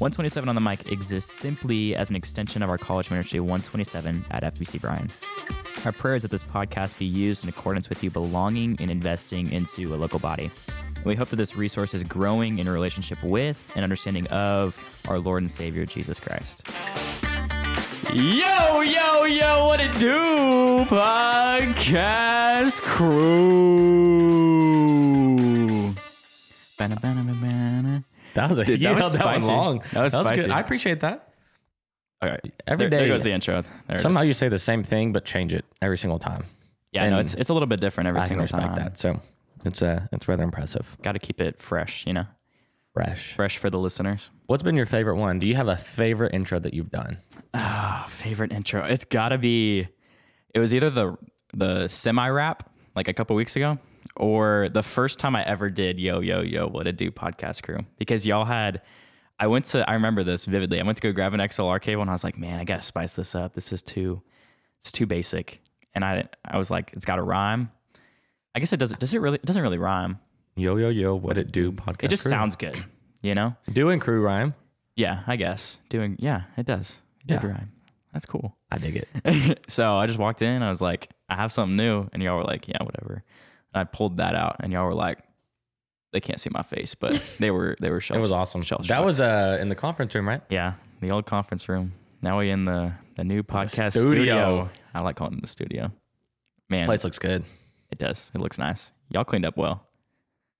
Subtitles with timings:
[0.00, 4.42] 127 on the mic exists simply as an extension of our college ministry 127 at
[4.54, 5.08] FBC Bryan.
[5.84, 9.52] Our prayer is that this podcast be used in accordance with you belonging and investing
[9.52, 10.50] into a local body.
[11.04, 15.18] We hope that this resource is growing in a relationship with and understanding of our
[15.18, 16.66] Lord and Savior Jesus Christ.
[18.14, 23.20] Yo, yo, yo, what it do, podcast crew?
[26.78, 28.04] Bana, bana, bana.
[28.34, 29.52] That was a Dude, that was that one spicy.
[29.52, 29.82] long.
[29.92, 30.42] That was spicy.
[30.42, 30.50] good.
[30.50, 31.26] I appreciate that.
[32.22, 33.62] Okay, Every there, day- there goes the intro.
[33.88, 36.44] There Somehow you say the same thing but change it every single time.
[36.92, 38.64] yeah, I know and it's it's a little bit different every I can single respect
[38.66, 38.74] time.
[38.76, 38.98] that.
[38.98, 39.20] So
[39.64, 40.96] it's uh it's rather impressive.
[41.02, 42.26] Got to keep it fresh, you know,
[42.92, 43.34] Fresh.
[43.36, 44.30] fresh for the listeners.
[44.46, 45.38] What's been your favorite one?
[45.38, 47.18] Do you have a favorite intro that you've done?
[47.54, 48.84] Oh, favorite intro.
[48.84, 49.88] It's got to be.
[50.54, 51.16] It was either the
[51.54, 53.78] the semi rap like a couple weeks ago,
[54.20, 57.80] or the first time I ever did Yo Yo Yo What It Do podcast crew
[57.98, 58.82] because y'all had.
[59.40, 59.88] I went to.
[59.88, 60.78] I remember this vividly.
[60.78, 62.82] I went to go grab an XLR cable and I was like, man, I gotta
[62.82, 63.54] spice this up.
[63.54, 64.20] This is too.
[64.78, 65.62] It's too basic.
[65.94, 67.70] And I I was like, it's got to rhyme.
[68.54, 69.00] I guess it doesn't.
[69.00, 69.36] Does it really?
[69.36, 70.18] It doesn't really rhyme.
[70.56, 72.04] Yo yo yo, what it do podcast.
[72.04, 72.30] It just crew.
[72.30, 72.84] sounds good,
[73.22, 73.56] you know.
[73.72, 74.54] doing crew rhyme.
[74.94, 76.16] Yeah, I guess doing.
[76.18, 77.00] Yeah, it does.
[77.22, 77.48] It did Yeah.
[77.48, 77.72] rhyme.
[78.12, 78.56] That's cool.
[78.70, 79.60] I dig it.
[79.68, 80.62] so I just walked in.
[80.62, 83.22] I was like, I have something new, and y'all were like, yeah, whatever.
[83.74, 85.18] I pulled that out, and y'all were like,
[86.12, 88.00] they can't see my face, but they were they were.
[88.02, 88.62] Shell, It was awesome.
[88.62, 90.42] shell That was uh in the conference room, right?
[90.50, 91.92] yeah, the old conference room.
[92.22, 94.08] Now we in the the new podcast studio.
[94.10, 94.70] studio.
[94.94, 95.92] I like calling it the studio.
[96.68, 97.44] Man, Place looks good.
[97.90, 98.30] it does.
[98.34, 98.92] It looks nice.
[99.08, 99.86] Y'all cleaned up well.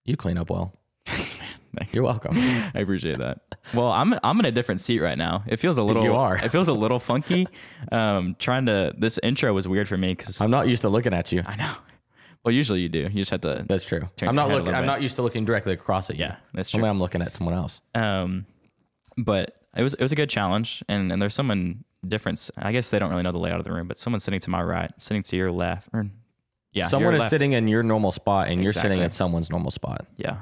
[0.05, 0.73] You clean up well.
[1.07, 1.49] Thanks, man.
[1.77, 1.95] Thanks.
[1.95, 2.33] You're welcome.
[2.37, 3.41] I appreciate that.
[3.75, 5.45] Well, I'm I'm in a different seat right now.
[5.47, 6.03] It feels a little.
[6.05, 6.37] You are.
[6.37, 7.47] It feels a little funky.
[7.93, 8.93] Um, trying to.
[8.97, 11.43] This intro was weird for me because I'm not used to looking at you.
[11.47, 11.75] I know.
[12.45, 13.01] Well, usually you do.
[13.01, 13.65] You just have to.
[13.69, 14.03] That's true.
[14.23, 14.75] I'm not looking.
[14.75, 14.87] I'm bit.
[14.87, 16.23] not used to looking directly across at you.
[16.25, 16.91] Yeah, that's Normally true.
[16.91, 17.81] I'm looking at someone else.
[17.95, 18.47] Um,
[19.19, 22.51] but it was it was a good challenge, and and there's someone different.
[22.57, 24.51] I guess they don't really know the layout of the room, but someone sitting to
[24.51, 26.07] my right, sitting to your left, or
[26.73, 27.31] yeah, someone is left.
[27.31, 29.05] sitting in your normal spot, and you're sitting Exactly.
[29.05, 30.07] at someone's normal spot.
[30.17, 30.39] Yeah,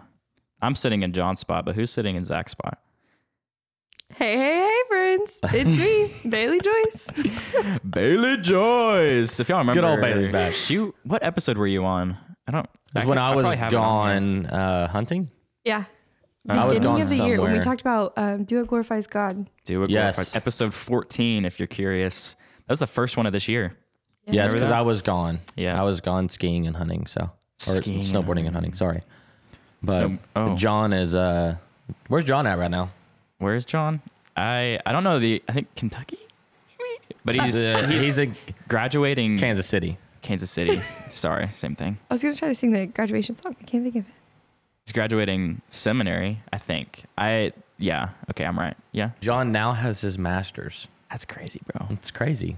[0.62, 2.80] I'm sitting in John's spot, but who's sitting in Zach's spot?
[4.14, 5.38] Hey, hey, hey, friends.
[5.44, 5.70] It's
[6.24, 7.08] me, Bailey Joyce.
[7.88, 9.38] Bailey Joyce.
[9.38, 10.54] If y'all remember, Good old Bailey's back.
[10.54, 12.16] Shoot, what episode were you on?
[12.46, 12.64] I don't.
[12.64, 14.42] It was when could- I was probably have it on here.
[14.42, 15.30] gone uh, hunting.
[15.64, 15.84] Yeah.
[16.48, 19.06] I was Beginning gone of the year when we talked about um, do it glorifies
[19.06, 19.48] God.
[19.64, 19.90] Do it.
[19.90, 20.16] Yes.
[20.16, 22.34] Glorified- Episode 14, if you're curious.
[22.66, 23.76] That was the first one of this year.
[24.26, 24.70] Yes, because?
[24.70, 25.40] I was gone.
[25.56, 25.78] Yeah.
[25.78, 27.06] I was gone skiing and hunting.
[27.06, 27.30] So
[27.68, 28.74] or Skiing snowboarding and hunting.
[28.74, 29.02] Sorry,
[29.82, 30.56] but Snow- oh.
[30.56, 31.14] John is.
[31.14, 31.56] uh
[32.08, 32.90] Where's John at right now?
[33.38, 34.02] Where's John?
[34.36, 35.42] I I don't know the.
[35.48, 36.18] I think Kentucky,
[37.24, 38.32] but he's Uh, he's he's a
[38.68, 39.98] graduating Kansas City.
[40.22, 40.80] Kansas City.
[41.10, 41.98] Sorry, same thing.
[42.10, 43.56] I was going to try to sing the graduation song.
[43.60, 44.12] I can't think of it.
[44.84, 46.40] He's graduating seminary.
[46.52, 47.04] I think.
[47.16, 48.10] I yeah.
[48.30, 48.76] Okay, I'm right.
[48.92, 50.88] Yeah, John now has his master's.
[51.10, 51.86] that's crazy, bro.
[51.90, 52.56] It's crazy.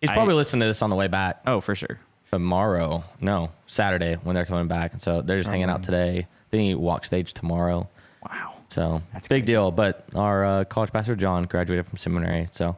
[0.00, 1.98] He's I- probably listening to this on the way back Oh, for sure.
[2.30, 3.04] tomorrow.
[3.20, 6.26] No, Saturday when they're coming back, and so they're just hanging out today.
[6.50, 7.88] Then he walk stage tomorrow.
[8.28, 8.53] Wow.
[8.74, 9.52] So That's big crazy.
[9.52, 9.70] deal.
[9.70, 12.76] But our uh, college pastor John graduated from seminary, so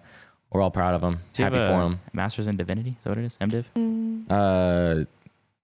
[0.51, 1.21] we're all proud of him.
[1.33, 2.01] Does he have Happy a for him.
[2.12, 2.97] Master's in divinity.
[2.99, 3.37] Is that what it is?
[3.41, 4.31] MDiv.
[4.31, 5.05] Uh,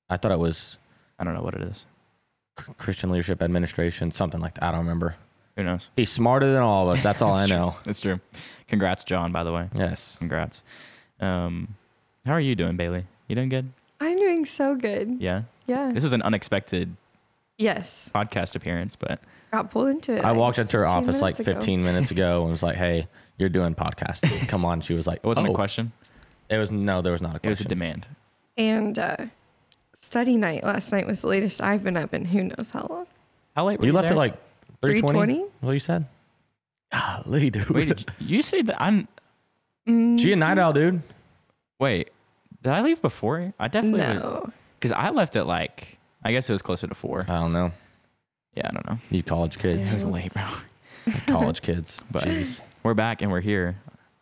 [0.09, 0.78] I thought it was
[1.19, 1.84] I don't know what it is.
[2.78, 4.65] Christian Leadership Administration, something like that.
[4.65, 5.16] I don't remember.
[5.56, 5.91] Who knows?
[5.97, 7.03] He's smarter than all of us.
[7.03, 7.59] That's all I That's true.
[7.59, 7.75] know.
[7.84, 8.20] That's true.
[8.69, 9.32] Congrats, John.
[9.32, 10.16] By the way, Yes.
[10.19, 10.62] congrats.
[11.20, 11.75] Um,
[12.25, 13.04] how are you doing, Bailey?
[13.28, 13.70] You doing good?
[14.00, 15.16] I'm doing so good.
[15.20, 15.43] Yeah.
[15.66, 15.93] Yeah.
[15.93, 16.97] This is an unexpected
[17.59, 18.10] Yes.
[18.14, 19.20] podcast appearance, but
[19.52, 20.24] Got pulled into it.
[20.24, 21.44] I walked into her office like ago.
[21.44, 24.48] 15 minutes ago and was like, "Hey, you're doing podcasting.
[24.48, 25.92] Come on." She was like, it wasn't "Oh." a question.
[26.48, 27.48] It was no, there was not a question.
[27.48, 28.06] It was a demand.
[28.56, 29.16] And uh,
[29.94, 33.06] study night last night was the latest I've been up in who knows how long.
[33.54, 34.16] How late were you you left there?
[34.16, 34.34] at like
[34.80, 35.40] 320.
[35.40, 35.48] 3:20?
[35.60, 36.06] What you said?
[36.90, 37.69] Golly, dude.
[37.70, 39.06] Wait, did you, you say that I'm.
[39.86, 41.02] Mm, she a night owl, dude.
[41.78, 42.10] Wait,
[42.62, 43.52] did I leave before?
[43.58, 44.00] I definitely.
[44.00, 44.50] no.
[44.78, 45.98] Because I left at like.
[46.25, 47.25] I guess it was closer to four.
[47.28, 47.72] I don't know.
[48.54, 48.99] Yeah, I don't know.
[49.10, 50.44] You college kids, It was late, bro.
[51.26, 52.02] college kids.
[52.10, 52.60] But Jeez.
[52.82, 53.76] we're back and we're here.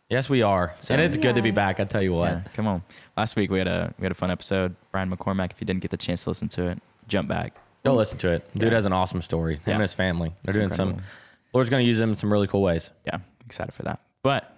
[0.09, 1.79] Yes, we are, So- and it's good to be back.
[1.79, 2.31] I tell you what.
[2.31, 2.83] Yeah, come on.
[3.15, 4.75] Last week we had a we had a fun episode.
[4.91, 5.51] Brian McCormack.
[5.51, 7.55] If you didn't get the chance to listen to it, jump back.
[7.85, 8.49] Go listen to it.
[8.55, 8.75] Dude Yeah.
[8.75, 9.55] has an awesome story.
[9.55, 9.73] Him Yeah.
[9.75, 10.29] and his family.
[10.43, 11.01] They're It's doing some.
[11.53, 12.91] Lord's going to use them in some really cool ways.
[13.05, 13.99] yeah, excited for that.
[14.23, 14.55] But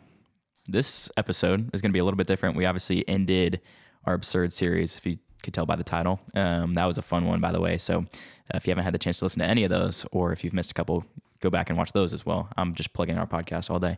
[0.68, 2.56] this episode is going to be a little bit different.
[2.56, 3.62] We obviously ended
[4.06, 6.20] our absurd series, if you could tell by the title.
[6.36, 7.78] Um, that was a fun one, by the way.
[7.78, 10.32] So uh, if you haven't had the chance to listen to any of those, or
[10.32, 11.06] if you've missed a couple,
[11.44, 12.50] go back and watch those as well.
[12.58, 13.98] I'm just plugging our podcast all day.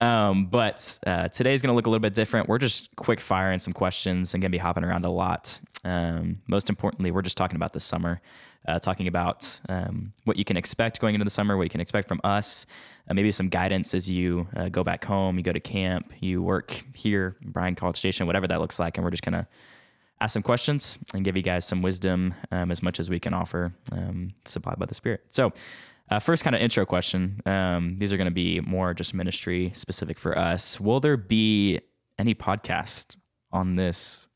[0.00, 2.48] Um, but uh, today's going to look a little bit different.
[2.48, 5.60] We're just quick firing some questions and going to be hopping around a lot.
[5.84, 8.20] Um, most importantly, we're just talking about the summer,
[8.66, 11.80] uh, talking about um, what you can expect going into the summer, what you can
[11.80, 12.66] expect from us,
[13.08, 16.42] uh, maybe some guidance as you uh, go back home, you go to camp, you
[16.42, 18.96] work here, Bryan College Station, whatever that looks like.
[18.96, 19.46] And we're just going to
[20.20, 23.34] ask some questions and give you guys some wisdom um, as much as we can
[23.34, 25.22] offer, um, supplied by the Spirit.
[25.28, 25.52] So,
[26.10, 27.40] uh, first, kind of intro question.
[27.46, 30.78] Um, these are going to be more just ministry specific for us.
[30.80, 31.80] Will there be
[32.18, 33.16] any podcast
[33.52, 34.28] on this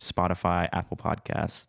[0.00, 1.66] Spotify, Apple Podcast,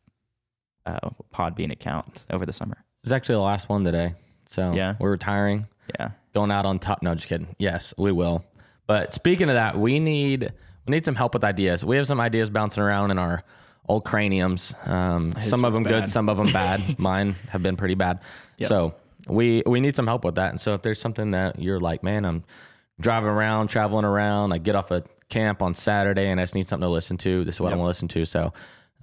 [0.86, 1.00] uh,
[1.34, 2.78] Podbean account over the summer?
[3.02, 4.16] This is actually the last one today.
[4.46, 4.96] So Yeah.
[5.00, 5.68] we're retiring,
[6.00, 6.12] Yeah.
[6.34, 7.02] going out on top.
[7.02, 7.56] No, just kidding.
[7.60, 8.46] Yes, we will.
[8.88, 10.52] But speaking of that, we need
[10.86, 11.84] we need some help with ideas.
[11.86, 13.44] We have some ideas bouncing around in our
[13.88, 14.74] old craniums.
[14.86, 15.90] Um, some of them bad.
[15.90, 16.98] good, some of them bad.
[17.00, 18.20] Mine have been pretty bad.
[18.58, 18.68] Yep.
[18.70, 18.96] So
[19.28, 20.50] we we need some help with that.
[20.50, 22.44] And so if there's something that you're like, man, I'm
[23.00, 26.68] driving around, traveling around, I get off a camp on Saturday and I just need
[26.68, 27.44] something to listen to.
[27.44, 27.80] This is what I Yep.
[27.80, 28.26] want to listen to.
[28.26, 28.54] So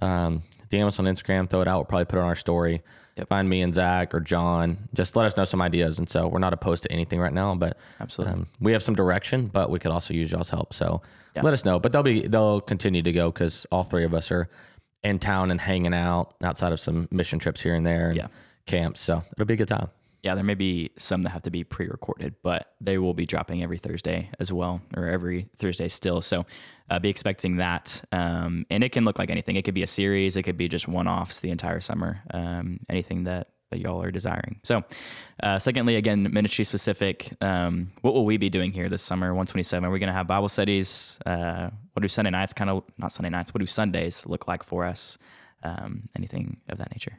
[0.01, 1.77] um, DM us on Instagram, throw it out.
[1.79, 2.81] We'll probably put it on our story.
[3.27, 4.87] Find me and Zach or John.
[4.95, 5.99] Just let us know some ideas.
[5.99, 8.33] And so we're not opposed to anything right now, but Absolutely.
[8.33, 10.73] um, we have some direction, but we could also use y'all's help.
[10.73, 11.01] So
[11.35, 11.41] Yeah.
[11.43, 11.79] let us know.
[11.79, 14.49] But they'll be they'll continue to go because all three of us are
[15.03, 18.27] in town and hanging out outside of some mission trips here and there and Yeah.
[18.65, 18.99] camps.
[19.01, 19.89] So it'll be a good time.
[20.23, 23.63] Yeah, there may be some that have to be pre-recorded, but they will be dropping
[23.63, 26.21] every Thursday as well, or every Thursday still.
[26.21, 26.45] So
[26.91, 28.03] uh, be expecting that.
[28.11, 29.55] Um, and it can look like anything.
[29.55, 30.37] It could be a series.
[30.37, 32.21] It could be just one-offs the entire summer.
[32.31, 34.59] Um, anything that that y'all are desiring.
[34.63, 34.83] So,
[35.41, 37.33] uh, secondly, again, ministry specific.
[37.41, 39.27] Um, what will we be doing here this summer?
[39.27, 39.83] 127.
[39.83, 41.17] Are we going to have Bible studies?
[41.25, 43.53] Uh, what do Sunday nights kind of not Sunday nights?
[43.53, 45.17] What do Sundays look like for us?
[45.63, 47.17] Um, anything of that nature?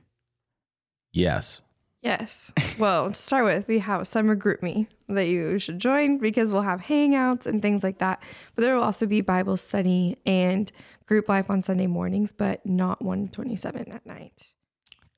[1.12, 1.60] Yes.
[2.02, 2.52] Yes.
[2.78, 6.62] Well, to start with, we have a summer GroupMe that you should join because we'll
[6.62, 8.22] have hangouts and things like that.
[8.54, 10.72] But there will also be Bible study and
[11.06, 14.54] group life on Sunday mornings, but not 127 at night.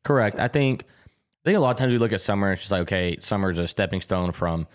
[0.02, 0.38] Correct.
[0.38, 0.84] I think
[1.44, 3.50] I think a lot of times we look at summer, it's just like, okay, summer
[3.50, 4.66] is a stepping stone from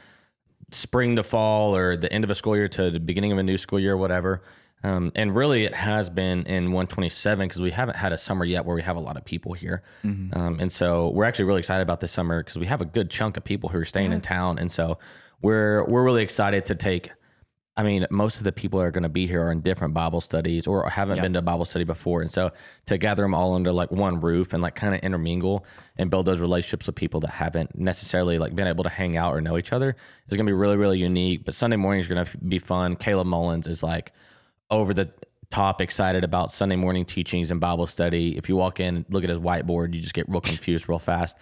[0.72, 3.44] spring to fall or the end of a school year to the beginning of a
[3.44, 4.44] new school year, whatever.
[4.84, 8.66] Um, and really, it has been in 127 because we haven't had a summer yet
[8.66, 9.82] where we have a lot of people here.
[10.34, 13.10] Um, and so we're actually really excited about this summer because we have a good
[13.10, 14.60] chunk of people who are staying in town.
[14.60, 15.00] And so
[15.42, 17.12] we're we're really excited to take.
[17.80, 19.94] I mean, most of the people that are going to be here are in different
[19.94, 21.22] Bible studies or haven't Yeah.
[21.22, 22.20] been to Bible study before.
[22.22, 22.52] And so
[22.88, 25.66] to gather them all under like one roof and like kind of intermingle
[25.98, 29.34] and build those relationships with people that haven't necessarily like been able to hang out
[29.34, 29.96] or know each other
[30.28, 31.46] is going to be really, really unique.
[31.46, 32.98] But Sunday morning is going to be fun.
[32.98, 34.12] Caleb Mullins is like
[34.70, 35.10] over the
[35.50, 38.38] top excited about Sunday morning teachings and Bible study.
[38.38, 41.38] If you walk in, look at his whiteboard, you just get real confused real fast.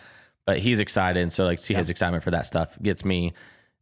[0.45, 1.19] But he's excited.
[1.19, 3.34] And so like see his excitement for that stuff gets me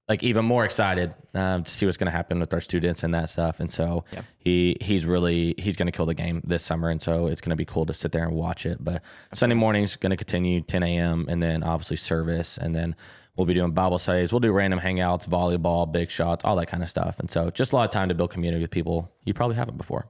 [0.07, 3.13] like even more excited um, to see what's going to happen with our students and
[3.15, 3.59] that stuff.
[3.59, 4.21] And so Yeah.
[4.37, 7.49] he he's really he's going to kill the game this summer, and so it's going
[7.51, 8.83] to be cool to sit there and watch it.
[8.83, 9.01] But
[9.33, 11.25] Sunday mornings going to continue 10 a.m.
[11.27, 12.95] and then obviously service, and then
[13.35, 14.31] we'll be doing Bible studies.
[14.31, 17.19] We'll do random hangouts, volleyball, big shots, all that kind of stuff.
[17.19, 19.77] And so just a lot of time to build community with people you probably haven't
[19.77, 20.07] before.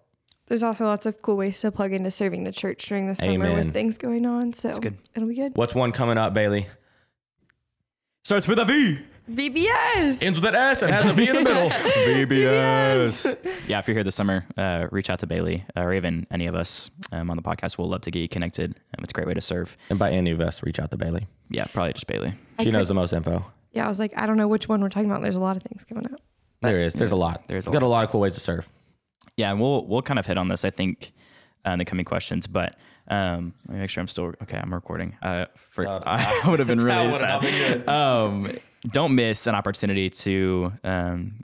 [0.47, 3.31] There's also lots of cool ways to plug into serving the church during the summer
[3.45, 3.55] Amen.
[3.55, 4.53] with things going on.
[4.53, 4.97] So good.
[5.15, 5.53] it'll be good.
[5.55, 6.67] What's one coming up, Bailey?
[8.23, 8.99] Starts with a V.
[9.29, 10.21] VBS.
[10.21, 11.69] Ends with an S and has a V in the middle.
[11.69, 13.37] VBS.
[13.67, 16.47] yeah, if you're here this summer, uh, reach out to Bailey uh, or even any
[16.47, 17.77] of us um, on the podcast.
[17.77, 18.71] We'll love to get you connected.
[18.97, 19.75] Um, it's a great way to serve.
[19.89, 21.27] And by any of us, reach out to Bailey.
[21.49, 22.33] Yeah, probably just Bailey.
[22.61, 23.45] She I knows the most info.
[23.71, 25.21] yeah, I was like, I don't know which one we're talking about.
[25.21, 26.19] There's a lot of things coming up.
[26.61, 26.93] There is.
[26.93, 27.47] There's a lot.
[27.47, 28.67] There's a We've got a lot of cool ways to serve.
[29.37, 31.11] Yeah, and we'll we'll kind of hit on this, I think,
[31.67, 32.47] uh, in the coming questions.
[32.47, 32.75] But
[33.07, 34.57] um, let me make sure I'm still okay.
[34.57, 35.15] I'm recording.
[35.21, 36.03] Uh, for God.
[36.05, 37.41] I would have been really sad.
[37.41, 38.57] been Um,
[38.91, 41.43] don't miss an opportunity to um,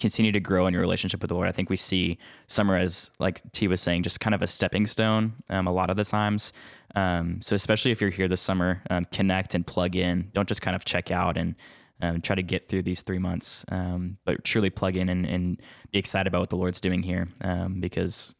[0.00, 1.48] continue to grow in your relationship with the Lord.
[1.48, 4.86] I think we see summer as, like T was saying, just kind of a stepping
[4.86, 5.34] stone.
[5.50, 6.52] Um, a lot of the times.
[6.94, 10.30] Um, so especially if you're here this summer, um, connect and plug in.
[10.32, 11.54] Don't just kind of check out and
[12.00, 15.60] um, try to get through these three months, um, but truly plug in and, and
[15.90, 18.36] be excited about what the Lord's doing here um, because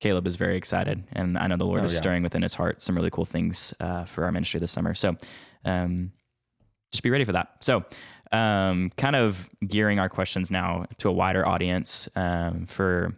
[0.00, 1.98] Caleb is very excited, and I know the Lord Oh, is yeah.
[1.98, 4.94] stirring within his heart some really cool things uh, for our ministry this summer.
[4.94, 5.16] So,
[5.64, 6.12] um,
[6.96, 7.48] just be ready for that.
[7.60, 7.84] So,
[8.32, 13.14] um, kind of gearing our questions now to a wider audience um, for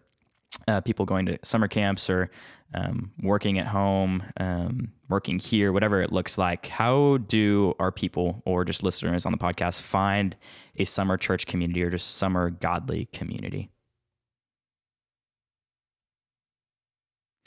[0.67, 2.31] uh, people going to summer camps or
[2.75, 6.67] um, working at home, um, working here, whatever it looks like.
[6.67, 10.37] How do our people or just listeners on the podcast find
[10.77, 13.71] a summer church community or just summer godly community?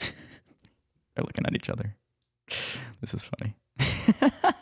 [0.00, 0.14] They're
[1.18, 1.94] looking at each other.
[3.00, 3.54] This is funny.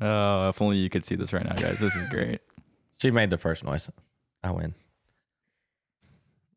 [0.00, 1.78] oh, if only you could see this right now, guys.
[1.78, 2.40] This is great.
[3.02, 3.90] She made the first noise.
[4.42, 4.72] I win.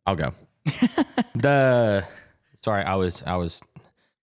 [0.06, 0.34] I'll go.
[1.36, 2.06] the
[2.62, 3.62] Sorry, I was I was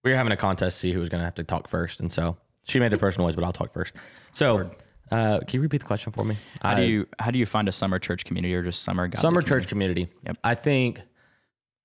[0.03, 2.13] we were having a contest to see who was gonna have to talk first, and
[2.13, 3.97] so she made the first noise, but I'll talk first.
[4.33, 4.71] So,
[5.11, 6.37] uh, can you repeat the question for me?
[6.63, 9.21] How do you how do you find a summer church community or just summer godly
[9.21, 9.49] summer community?
[9.65, 10.09] church community.
[10.27, 10.39] Yep.
[10.45, 11.01] I think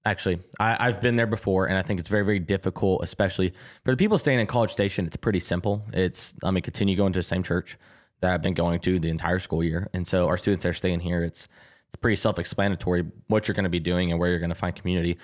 [0.06, 3.54] actually I, I've been there before and I think it's very, very difficult, especially
[3.84, 5.06] for the people staying in College Station.
[5.06, 5.86] It's pretty simple.
[5.94, 7.78] It's I mean, continue going to the same church
[8.22, 9.90] that I've been going to the entire school year.
[9.94, 11.48] And so our students that are staying here, it's
[11.88, 14.76] it's pretty self-explanatory what you're going to be doing and where you're going to find
[14.76, 15.18] community.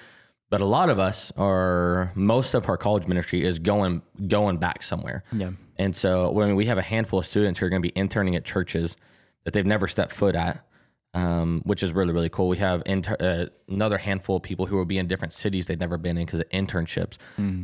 [0.50, 4.84] But a lot of us are most of our college ministry is going going back
[4.84, 5.24] somewhere.
[5.32, 5.51] Yeah.
[5.77, 8.36] And so when we have a handful of students who are going to be interning
[8.36, 8.96] at churches
[9.44, 10.65] that they've never stepped foot at,
[11.16, 12.48] um, which is really really cool.
[12.50, 15.80] We have inter- uh, another handful of people who will be in different cities they've
[15.80, 17.18] never been in because of internships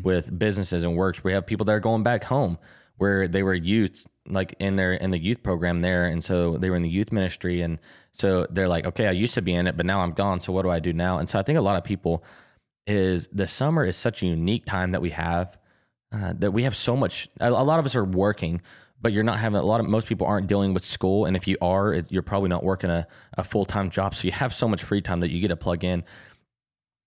[0.03, 1.23] with businesses and works.
[1.23, 2.57] We have people that are going back home
[2.97, 6.69] where they were youths, like in their in the youth program there, and so they
[6.69, 7.79] were in the youth ministry, and
[8.11, 10.39] so they're like, okay, I used to be in it, but now I'm gone.
[10.39, 11.17] So what do I do now?
[11.17, 12.23] And so I think a lot of people
[12.87, 15.57] is the summer is such a unique time that we have
[16.11, 17.27] uh, that we have so much.
[17.39, 18.61] A, a lot of us are working,
[19.01, 21.47] but you're not having a lot of most people aren't dealing with school, and if
[21.47, 24.13] you are, you're probably not working a, a full time job.
[24.13, 26.03] So you have so much free time that you get to plug in.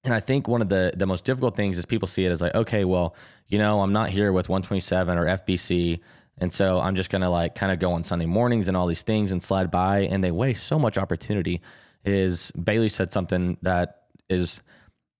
[0.02, 2.42] And I think one of the the most difficult things is people see it as
[2.42, 3.14] like, okay, well,
[3.48, 6.00] you know, I'm not here with 127 or FBC,
[6.38, 9.02] and so I'm just gonna like kind of go on Sunday mornings and all these
[9.02, 11.62] things and slide by, and they waste so much opportunity.
[12.04, 14.60] Is Bailey said something that is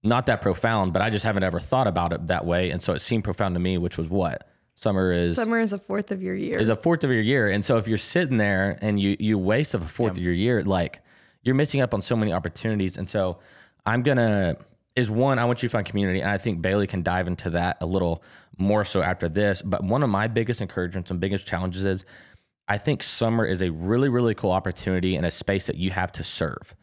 [0.02, 2.92] not that profound, but I just haven't ever thought about it that way, and so
[2.92, 6.22] it seemed profound to me, which was what summer is Summer is a fourth of
[6.22, 6.58] your year.
[6.58, 7.48] is a fourth of your year.
[7.48, 10.32] And so if you're sitting there and you you waste of a fourth of your
[10.32, 11.00] year, like
[11.42, 12.96] you're missing up on so many opportunities.
[12.96, 13.38] And so
[13.86, 14.56] I'm gonna
[14.96, 16.20] is one, I want you to find community.
[16.20, 18.22] And I think Bailey can dive into that a little
[18.58, 19.60] more so after this.
[19.62, 22.04] But one of my biggest encouragements and biggest challenges is
[22.68, 26.12] I think summer is a really, really cool opportunity and a space that you have
[26.12, 26.74] to serve.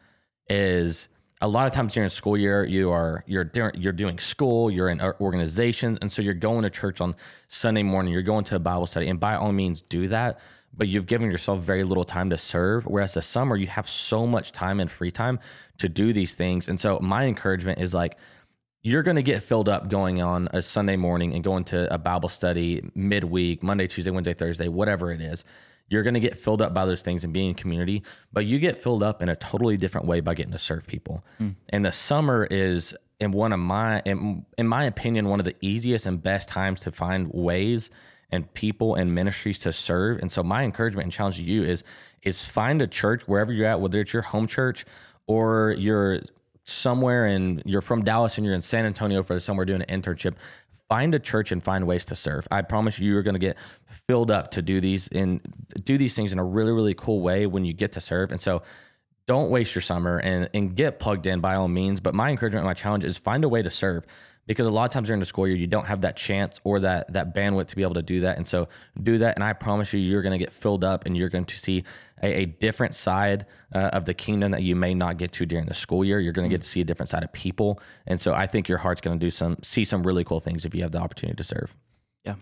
[0.50, 1.08] Is
[1.42, 5.02] a lot of times during school year, you are you're you're doing school, you're in
[5.02, 7.16] organizations, and so you're going to church on
[7.48, 10.40] Sunday morning, you're going to a Bible study, and by all means do that.
[10.74, 12.86] But you've given yourself very little time to serve.
[12.86, 15.40] Whereas the summer, you have so much time and free time
[15.80, 16.70] to do these things.
[16.70, 18.18] And so my encouragement is like
[18.82, 21.98] you're going to get filled up going on a Sunday morning and going to a
[21.98, 25.44] Bible study midweek, Monday, Tuesday, Wednesday, Thursday, whatever it is.
[25.92, 28.60] You're going to get filled up by those things and being in community, but you
[28.60, 31.26] get filled up in a totally different way by getting to serve people.
[31.38, 31.56] Mm.
[31.68, 35.56] And the summer is in one of my in, in my opinion one of the
[35.60, 37.90] easiest and best times to find ways
[38.32, 40.20] and people and ministries to serve.
[40.20, 41.84] And so my encouragement and challenge to you is
[42.24, 44.86] is find a church wherever you're at, whether it's your home church
[45.28, 46.22] or you're
[46.64, 50.36] somewhere and you're from Dallas and you're in San Antonio for somewhere doing an internship,
[50.92, 52.46] find a church and find ways to serve.
[52.52, 53.56] I promise you, you're going to get
[54.08, 55.40] filled up to do these and
[55.86, 58.30] do these things in a really, really cool way when you get to serve.
[58.30, 58.62] And so
[59.26, 62.02] don't waste your summer and, and get plugged in by all means.
[62.02, 64.06] But my encouragement, and my challenge is find a way to serve
[64.52, 66.80] because a lot of times during the school year, you don't have that chance or
[66.82, 68.38] that, that bandwidth to be able to do that.
[68.38, 68.68] And so
[69.02, 69.38] do that.
[69.38, 71.84] And I promise you, you're going to get filled up and you're going to see
[72.22, 75.66] a, a different side uh, of the kingdom that you may not get to during
[75.66, 76.20] the school year.
[76.20, 77.80] You're going to get to see a different side of people.
[78.08, 80.66] And so I think your heart's going to do some, see some really cool things
[80.66, 81.76] if you have the opportunity to serve.
[82.26, 82.36] Yeah.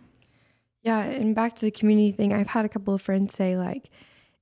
[0.81, 3.89] Yeah, and back to the community thing, I've had a couple of friends say like,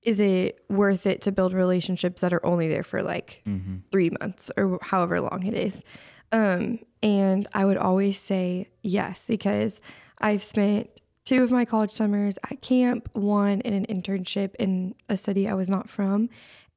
[0.04, 3.44] is it worth it to build relationships that are only there for like
[3.92, 5.84] three months or however long it is?
[6.32, 9.82] Um, and I would always say yes because
[10.20, 10.90] I've spent
[11.26, 15.54] two of my college summers at camp, one in an internship in a city I
[15.54, 16.30] was not from,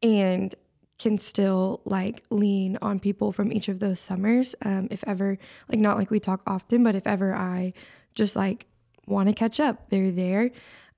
[0.03, 0.55] and
[0.99, 4.55] can still like lean on people from each of those summers.
[4.63, 5.39] Um, if ever,
[5.69, 7.73] like, not like we talk often, but if ever I
[8.15, 8.67] just like
[9.07, 10.51] want to catch up, they're there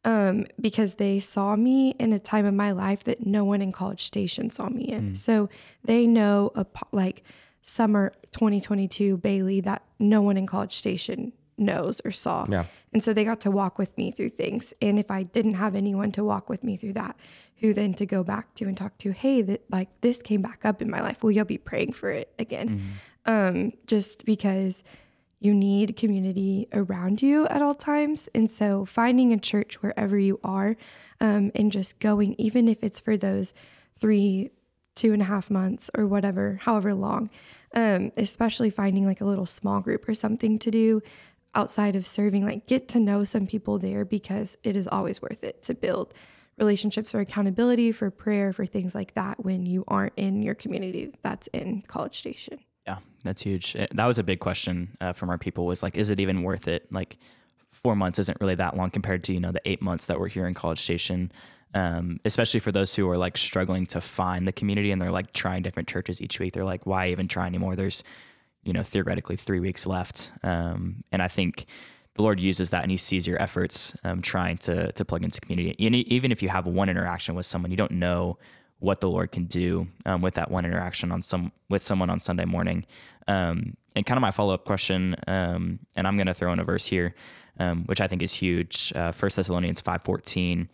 [0.04, 3.70] um, because they saw me in a time of my life that no one in
[3.70, 5.14] College Station saw me in.
[5.14, 5.48] So
[5.84, 7.22] they know a like
[7.62, 12.46] summer 2022 Bailey that no one in College Station knows or saw.
[12.48, 12.64] Yeah.
[12.92, 14.74] And so they got to walk with me through things.
[14.82, 17.16] And if I didn't have anyone to walk with me through that,
[17.56, 20.64] who then to go back to and talk to, hey, that like this came back
[20.64, 21.22] up in my life.
[21.22, 22.98] Will you be praying for it again?
[23.24, 24.82] Um, just because
[25.38, 28.28] you need community around you at all times.
[28.34, 30.76] And so finding a church wherever you are
[31.20, 33.54] um, and just going, even if it's for those
[33.98, 34.50] three,
[34.94, 37.30] two and a half months or whatever, however long,
[37.74, 41.02] um, especially finding like a little small group or something to do
[41.54, 45.44] outside of serving, like get to know some people there because it is always worth
[45.44, 46.14] it to build
[46.58, 51.12] relationships for accountability, for prayer, for things like that when you aren't in your community
[51.22, 52.58] that's in College Station.
[52.86, 53.76] Yeah, that's huge.
[53.76, 56.42] Uh, That was a big question uh, from our people was like, is it even
[56.42, 56.92] worth it?
[56.92, 57.18] Like
[57.70, 60.28] four months isn't really that long compared to, you know, the eight months that we're
[60.28, 61.32] here in College Station.
[61.74, 65.32] Um, especially for those who are like struggling to find the community and they're like
[65.32, 66.52] trying different churches each week.
[66.52, 67.76] They're like, why even try anymore?
[67.76, 68.04] There's
[68.64, 70.30] you know, theoretically three weeks left.
[70.42, 71.66] Um, and I think
[72.14, 75.40] the Lord uses that and He sees your efforts um, trying to to plug into
[75.40, 75.74] community.
[75.84, 78.38] And even if you have one interaction with someone, you don't know
[78.78, 82.20] what the Lord can do um, with that one interaction on some with someone on
[82.20, 82.84] Sunday morning.
[83.26, 86.58] Um, and kind of my follow up question, um, and I'm going to throw in
[86.58, 87.14] a verse here,
[87.86, 88.92] which I think is huge.
[88.94, 90.68] Uh, First Thessalonians five fourteen.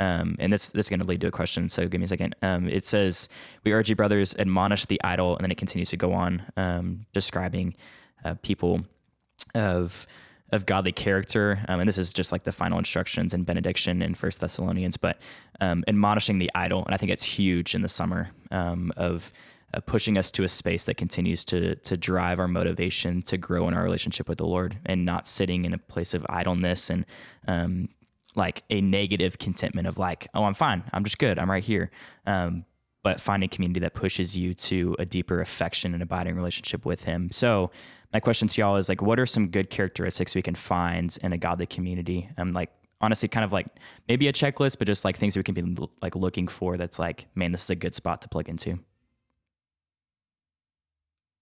[0.00, 1.68] Um, and this this is going to lead to a question.
[1.68, 2.34] So give me a second.
[2.42, 3.28] Um, it says,
[3.64, 7.06] "We urge you, brothers, admonish the idle," and then it continues to go on um,
[7.12, 7.74] describing
[8.24, 8.82] uh, people
[9.54, 10.06] of
[10.52, 11.60] of godly character.
[11.68, 15.20] Um, and this is just like the final instructions and benediction in First Thessalonians, but
[15.60, 19.32] um, admonishing the idle, and I think it's huge in the summer um, of
[19.72, 23.68] uh, pushing us to a space that continues to to drive our motivation to grow
[23.68, 27.04] in our relationship with the Lord, and not sitting in a place of idleness and
[28.36, 31.90] like a negative contentment of like, oh, I'm fine, I'm just good, I'm right here.
[32.26, 32.64] Um,
[33.02, 37.30] but finding community that pushes you to a deeper affection and abiding relationship with Him.
[37.30, 37.70] So,
[38.12, 41.32] my question to y'all is like, what are some good characteristics we can find in
[41.32, 42.28] a godly community?
[42.36, 42.70] I'm like,
[43.00, 43.68] honestly, kind of like
[44.08, 46.76] maybe a checklist, but just like things we can be like looking for.
[46.76, 48.80] That's like, man, this is a good spot to plug into.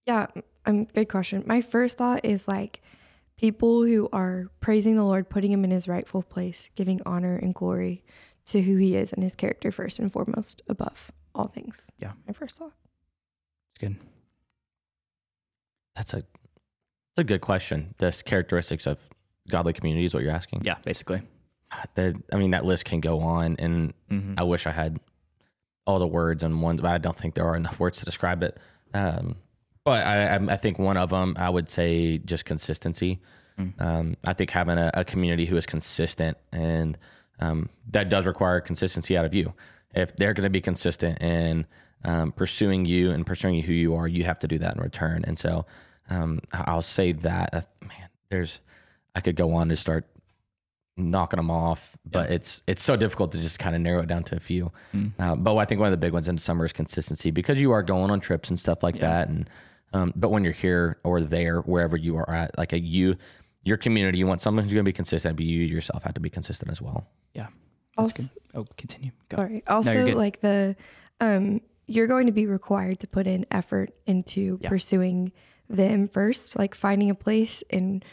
[0.07, 0.27] Yeah,
[0.67, 1.43] um, good question.
[1.47, 2.83] My first thought is like
[3.39, 7.55] people who are praising the Lord, putting him in his rightful place, giving honor and
[7.55, 8.05] glory
[8.47, 11.93] to who he is and his character first and foremost above all things.
[11.99, 12.13] Yeah.
[12.27, 12.73] My first thought.
[13.71, 13.97] It's good.
[15.95, 16.27] That's a that's
[17.19, 17.95] a good question.
[17.99, 18.99] The characteristics of
[19.49, 20.63] godly community is what you're asking.
[20.65, 21.23] Yeah, basically.
[21.95, 24.35] The, I mean, that list can go on, and Mm-hmm.
[24.39, 25.01] I wish I had
[25.87, 28.43] all the words and ones, but I don't think there are enough words to describe
[28.43, 28.59] it.
[28.95, 29.37] Um,
[29.89, 33.21] but I, I- I think one of them, I would say, just consistency.
[33.81, 36.97] Um, I think having a, a community who is consistent, and
[37.41, 39.53] um, that does require consistency out of you.
[39.95, 41.67] If they're going to be consistent in
[42.05, 44.81] um, pursuing you and pursuing you who you are, you have to do that in
[44.83, 45.25] return.
[45.27, 45.67] And so,
[46.09, 48.61] um, I'll say that, uh, man, there's,
[49.17, 50.07] I could go on to start
[50.97, 54.23] knocking them off, but it's it's so difficult to just kind of narrow it down
[54.25, 54.71] to a few.
[55.19, 57.73] Uh, but I think one of the big ones in summer is consistency because you
[57.73, 59.29] are going on trips and stuff like that.
[59.29, 59.49] And
[59.93, 63.17] um, but when you're here or there, wherever you are at, like a you,
[63.65, 65.37] your community, you want someone who's going to be consistent.
[65.37, 67.07] But you yourself have to be consistent as well.
[67.35, 67.49] Yeah.
[67.97, 68.31] That's Also, good.
[68.55, 69.11] Oh, continue.
[69.29, 69.37] Go.
[69.37, 69.63] sorry.
[69.67, 70.15] Also, good.
[70.15, 70.77] like the,
[71.21, 74.69] um, you're going to be required to put in effort into Yeah.
[74.69, 75.33] pursuing
[75.69, 78.05] them first, like finding a place and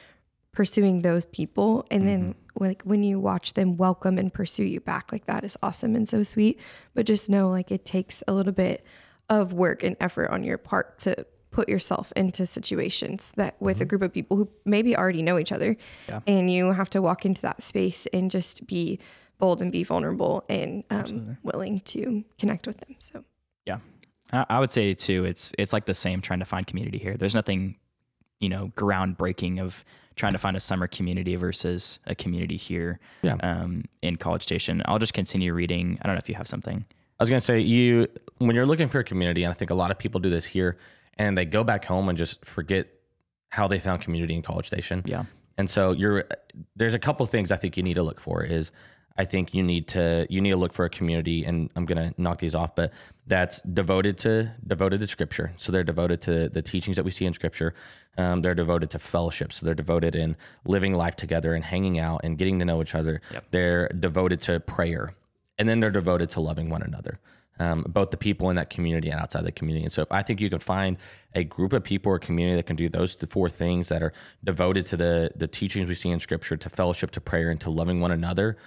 [0.53, 1.85] pursuing those people.
[1.91, 2.63] And then, Mm-hmm.
[2.63, 6.07] like, when you watch them welcome and pursue you back, like, that is awesome and
[6.07, 6.59] so sweet.
[6.93, 8.85] But just know, like, it takes a little bit
[9.29, 13.85] of work and effort on your part to put yourself into situations that with a
[13.85, 15.75] group of people who maybe already know each other.
[15.75, 16.11] Mm-hmm.
[16.11, 16.19] Yeah.
[16.27, 18.99] And you have to walk into that space and just be
[19.37, 22.95] bold and be vulnerable and um, willing to connect with them.
[22.99, 23.23] So,
[23.65, 23.79] Yeah,
[24.33, 25.23] I, I would say too.
[25.23, 27.15] It's it's like the same trying to find community here.
[27.15, 27.77] There's nothing,
[28.41, 29.85] you know, groundbreaking of
[30.17, 32.99] trying to find a summer community versus a community here.
[33.21, 33.37] Yeah.
[33.41, 34.81] Um, in College Station.
[34.85, 35.99] I'll just continue reading.
[36.01, 36.85] I don't know if you have something.
[37.17, 38.07] I was going to say you
[38.39, 40.43] when you're looking for a community, and I think a lot of people do this
[40.43, 40.77] here,
[41.17, 42.87] and they go back home and just forget
[43.49, 45.01] how they found community in College Station.
[45.05, 45.25] Yeah.
[45.57, 46.25] And so you're
[46.75, 48.71] there's a couple things I think you need to look for is
[49.17, 52.09] I think you need to you need to look for a community and I'm going
[52.09, 52.91] to knock these off but
[53.27, 55.53] that's devoted to devoted to scripture.
[55.55, 57.73] So they're devoted to the teachings that we see in scripture.
[58.17, 59.53] Um, they're devoted to fellowship.
[59.53, 62.95] So they're devoted in living life together and hanging out and getting to know each
[62.95, 63.21] other.
[63.31, 63.45] Yep.
[63.51, 65.11] They're devoted to prayer.
[65.57, 67.19] And then they're devoted to loving one another.
[67.57, 69.85] Um, both the people in that community and outside the community.
[69.85, 70.97] And so, if I think you can find
[71.33, 74.11] a group of people or community that can do those th- four things that are
[74.43, 77.69] devoted to the the teachings we see in Scripture, to fellowship, to prayer, and to
[77.69, 78.57] loving one another,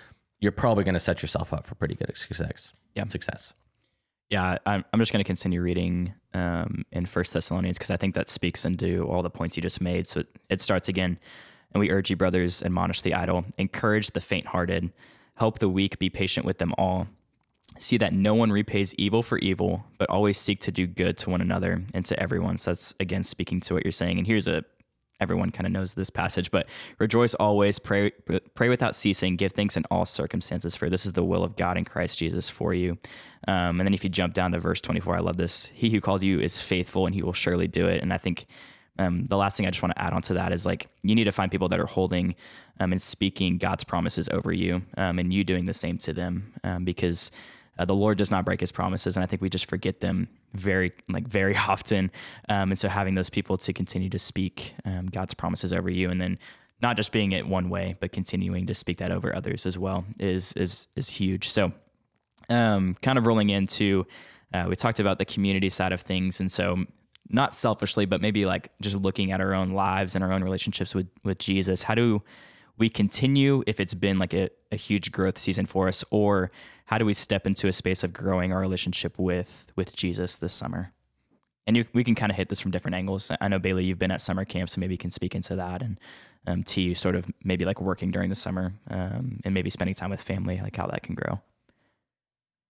[0.40, 2.72] you're probably going to set yourself up for pretty good success.
[2.94, 3.04] Yeah.
[3.04, 3.54] success.
[4.30, 8.14] Yeah, I'm, I'm just going to continue reading um, in First Thessalonians because I think
[8.14, 10.06] that speaks into all the points you just made.
[10.06, 11.18] So it, it starts again,
[11.72, 14.92] and we urge you, brothers, admonish the idle, encourage the faint-hearted,
[15.36, 17.06] help the weak, be patient with them all.
[17.78, 21.30] See that no one repays evil for evil, but always seek to do good to
[21.30, 22.58] one another and to everyone.
[22.58, 24.18] So that's again speaking to what you're saying.
[24.18, 24.64] And here's a
[25.20, 26.66] everyone kind of knows this passage, but
[26.98, 28.10] rejoice always, pray
[28.54, 31.76] pray without ceasing, give thanks in all circumstances, for this is the will of God
[31.76, 32.98] in Christ Jesus for you.
[33.46, 35.66] Um, and then if you jump down to verse 24, I love this.
[35.74, 38.02] He who calls you is faithful, and he will surely do it.
[38.02, 38.46] And I think
[38.98, 41.14] um, the last thing I just want to add on to that is like you
[41.14, 42.34] need to find people that are holding
[42.80, 46.54] um, and speaking God's promises over you, um, and you doing the same to them,
[46.64, 47.30] um, because
[47.78, 50.28] uh, the Lord does not break His promises, and I think we just forget them
[50.54, 52.10] very, like very often.
[52.48, 56.10] Um, and so having those people to continue to speak um, God's promises over you,
[56.10, 56.38] and then
[56.80, 60.04] not just being it one way, but continuing to speak that over others as well
[60.18, 61.48] is is is huge.
[61.48, 61.72] So,
[62.48, 64.06] um, kind of rolling into,
[64.52, 66.84] uh, we talked about the community side of things, and so
[67.30, 70.94] not selfishly, but maybe like just looking at our own lives and our own relationships
[70.94, 71.82] with with Jesus.
[71.82, 72.22] How do
[72.78, 76.50] we continue if it's been like a, a huge growth season for us, or
[76.88, 80.54] how do we step into a space of growing our relationship with with Jesus this
[80.54, 80.94] summer?
[81.66, 83.30] And you, we can kind of hit this from different angles.
[83.42, 85.82] I know Bailey, you've been at summer camp, so maybe you can speak into that.
[85.82, 86.00] And
[86.46, 90.08] um, T, sort of maybe like working during the summer um, and maybe spending time
[90.08, 91.42] with family, like how that can grow.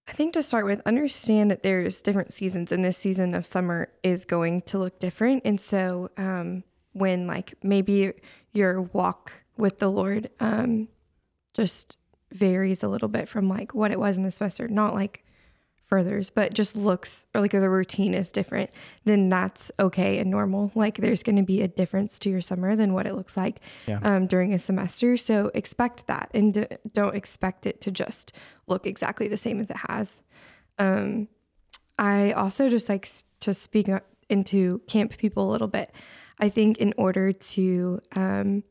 [0.09, 3.89] I think to start with, understand that there's different seasons, and this season of summer
[4.03, 5.43] is going to look different.
[5.45, 8.15] And so, um, when like maybe
[8.53, 10.89] your walk with the Lord um,
[11.55, 11.99] just
[12.33, 15.25] varies a little bit from like what it was in the semester, not like
[15.87, 18.69] furthers, but just looks or like the routine is different,
[19.05, 20.71] then that's okay and normal.
[20.75, 23.61] Like there's going to be a difference to your summer than what it looks like
[23.87, 23.99] Yeah.
[24.03, 25.17] um, during a semester.
[25.17, 28.33] So expect that and d- don't expect it to just
[28.67, 30.21] look exactly the same as it has.
[30.79, 31.29] Um,
[31.99, 33.89] I also just like s- to speak
[34.29, 35.91] into camp people a little bit.
[36.39, 38.63] I think in order to um,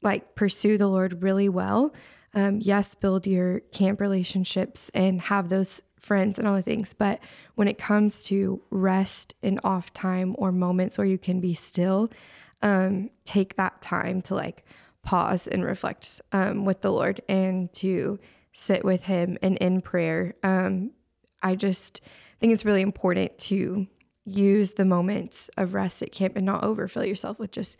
[0.00, 1.92] like pursue the Lord really well,
[2.36, 6.92] um, yes, build your camp relationships and have those friends and all the things.
[6.92, 7.18] But
[7.54, 12.10] when it comes to rest and off time or moments where you can be still,
[12.62, 14.64] um, take that time to like
[15.02, 18.20] pause and reflect um, with the Lord and to
[18.52, 20.34] sit with Him and in prayer.
[20.42, 20.90] Um,
[21.42, 22.02] I just
[22.38, 23.86] think it's really important to
[24.26, 27.78] use the moments of rest at camp and not overfill yourself with just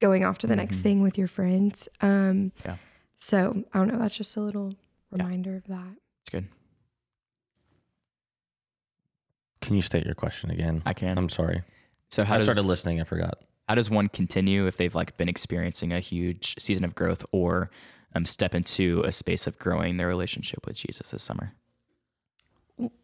[0.00, 1.88] going off to the next thing with your friends.
[2.02, 2.76] Um, Yeah.
[3.16, 3.98] So I don't know.
[3.98, 4.74] That's just a little
[5.10, 5.94] reminder of that.
[6.22, 6.48] It's good.
[9.60, 10.82] Can you state your question again?
[10.84, 11.16] I can.
[11.16, 11.62] I'm sorry.
[12.10, 13.00] So how I does, started listening.
[13.00, 13.38] I forgot.
[13.68, 17.70] how does one continue if they've like been experiencing a huge season of growth or
[18.14, 21.54] um, step into a space of growing their relationship with Jesus this summer?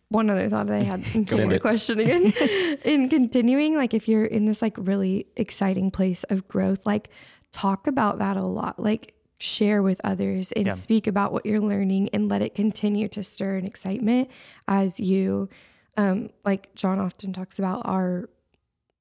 [0.09, 2.27] One other thought I had in Send the question again.
[2.85, 7.09] in continuing, like if you're in this like really exciting place of growth, like
[7.53, 8.79] talk about that a lot.
[8.79, 10.72] Like share with others and Yeah.
[10.72, 14.31] speak about what you're learning and let it continue to stir an excitement
[14.68, 15.48] as you
[15.96, 18.29] um like John often talks about our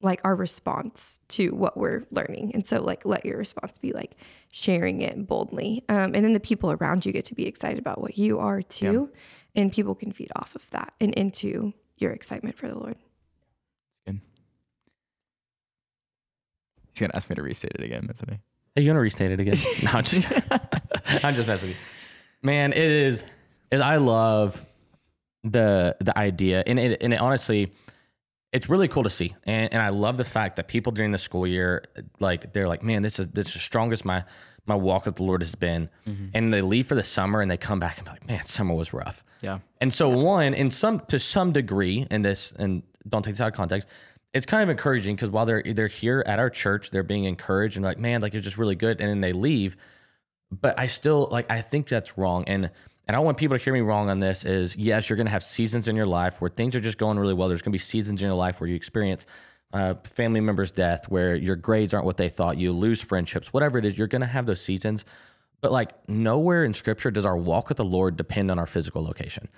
[0.02, 2.52] like our response to what we're learning.
[2.54, 4.16] And so like let your response be like
[4.50, 5.84] sharing it boldly.
[5.90, 8.62] Um, and then the people around you get to be excited about what you are
[8.62, 9.10] too.
[9.58, 12.96] And people can feed off of that and into your excitement for the Lord.
[14.08, 14.22] Good.
[16.94, 18.38] He's gonna ask me to restate it again, isn't he?
[18.76, 19.56] Hey, you want to restate it again?
[19.84, 20.28] no, I'm just,
[21.26, 21.86] I'm just messing with you.
[22.42, 23.26] Man, it is,
[23.72, 24.64] is I love
[25.44, 27.72] the the idea, and it and it honestly,
[28.54, 31.18] it's really cool to see, and and I love the fact that people during the
[31.18, 31.84] school year,
[32.20, 34.24] like they're like, man, this is this is the strongest my
[34.66, 36.28] my walk with the Lord has been, mm-hmm.
[36.34, 38.74] and they leave for the summer and they come back and be like, man, summer
[38.74, 39.24] was rough.
[39.42, 39.60] Yeah.
[39.82, 43.50] And so one, in some to some degree, in this, and don't take this out
[43.50, 43.88] of context,
[44.34, 47.78] it's kind of encouraging because while they're they're here at our church, they're being encouraged
[47.78, 49.76] and like, man, like it's just really good, and then they leave.
[50.52, 52.44] But I still like I think that's wrong.
[52.48, 52.70] And
[53.08, 55.44] and I want people to hear me wrong on this is yes, you're gonna have
[55.44, 57.48] seasons in your life where things are just going really well.
[57.48, 59.26] There's gonna be seasons in your life where you experience
[59.74, 63.78] uh, family member's death, where your grades aren't what they thought, you lose friendships, whatever
[63.78, 65.06] it is, you're gonna have those seasons.
[65.62, 69.04] But like nowhere in scripture does our walk with the Lord depend on our physical
[69.04, 69.50] location.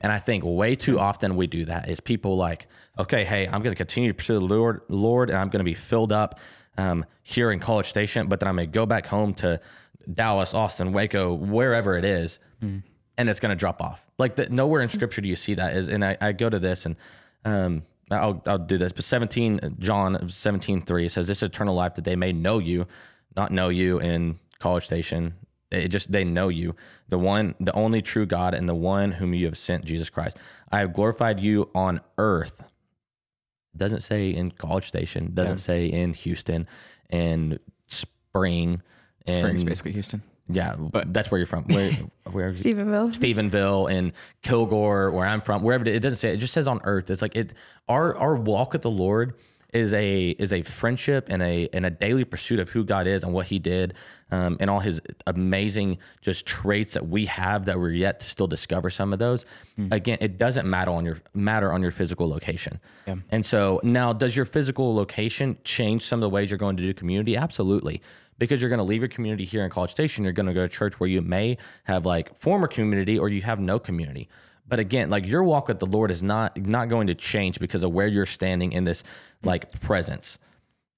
[0.00, 2.68] And I think way too often we do that is people like,
[2.98, 5.64] okay, hey, I'm going to continue to pursue the Lord, Lord, and I'm going to
[5.64, 6.38] be filled up
[6.76, 9.60] um, here in College Station, but then I'm going to go back home to
[10.12, 14.06] Dallas, Austin, Waco, wherever it is, and it's going to drop off.
[14.16, 16.58] Like the, nowhere in scripture do you see that is, and I, I go to
[16.60, 16.94] this and,
[17.44, 22.04] um, I'll, I'll do this, but 17, John 17, 3 says this eternal life that
[22.04, 22.86] they may know you,
[23.36, 25.34] not know you in College Station.
[25.70, 26.74] It just, they know you,
[27.08, 30.38] the one, the only true God and the one whom you have sent, Jesus Christ.
[30.72, 32.62] I have glorified you on earth.
[33.76, 36.66] Doesn't say in College Station, doesn't say in Houston
[37.10, 38.82] and Spring.
[39.26, 40.22] Spring's and- basically Houston.
[40.48, 41.64] yeah, but that's where you're from.
[41.64, 41.92] Where,
[42.32, 43.14] where Stephenville.
[43.14, 46.80] Stephenville and Kilgore, where I'm from, wherever it, it doesn't say it just says on
[46.84, 47.10] earth.
[47.10, 47.52] It's like it
[47.88, 49.34] our our walk with the Lord
[49.72, 53.22] is a is a friendship and a and a daily pursuit of who God is
[53.22, 53.94] and what He did,
[54.30, 58.46] um, and all His amazing just traits that we have that we're yet to still
[58.46, 58.88] discover.
[58.88, 59.44] Some of those,
[59.90, 62.80] again, it doesn't matter on your matter on your physical location.
[63.06, 63.16] Yeah.
[63.30, 66.82] And so now, does your physical location change some of the ways you're going to
[66.82, 67.36] do community?
[67.36, 68.00] Absolutely.
[68.38, 70.62] Because you're going to leave your community here in College Station, you're going to go
[70.62, 74.28] to church where you may have like former community or you have no community.
[74.68, 77.82] But again, like your walk with the Lord is not not going to change because
[77.82, 79.02] of where you're standing in this
[79.42, 80.38] like presence.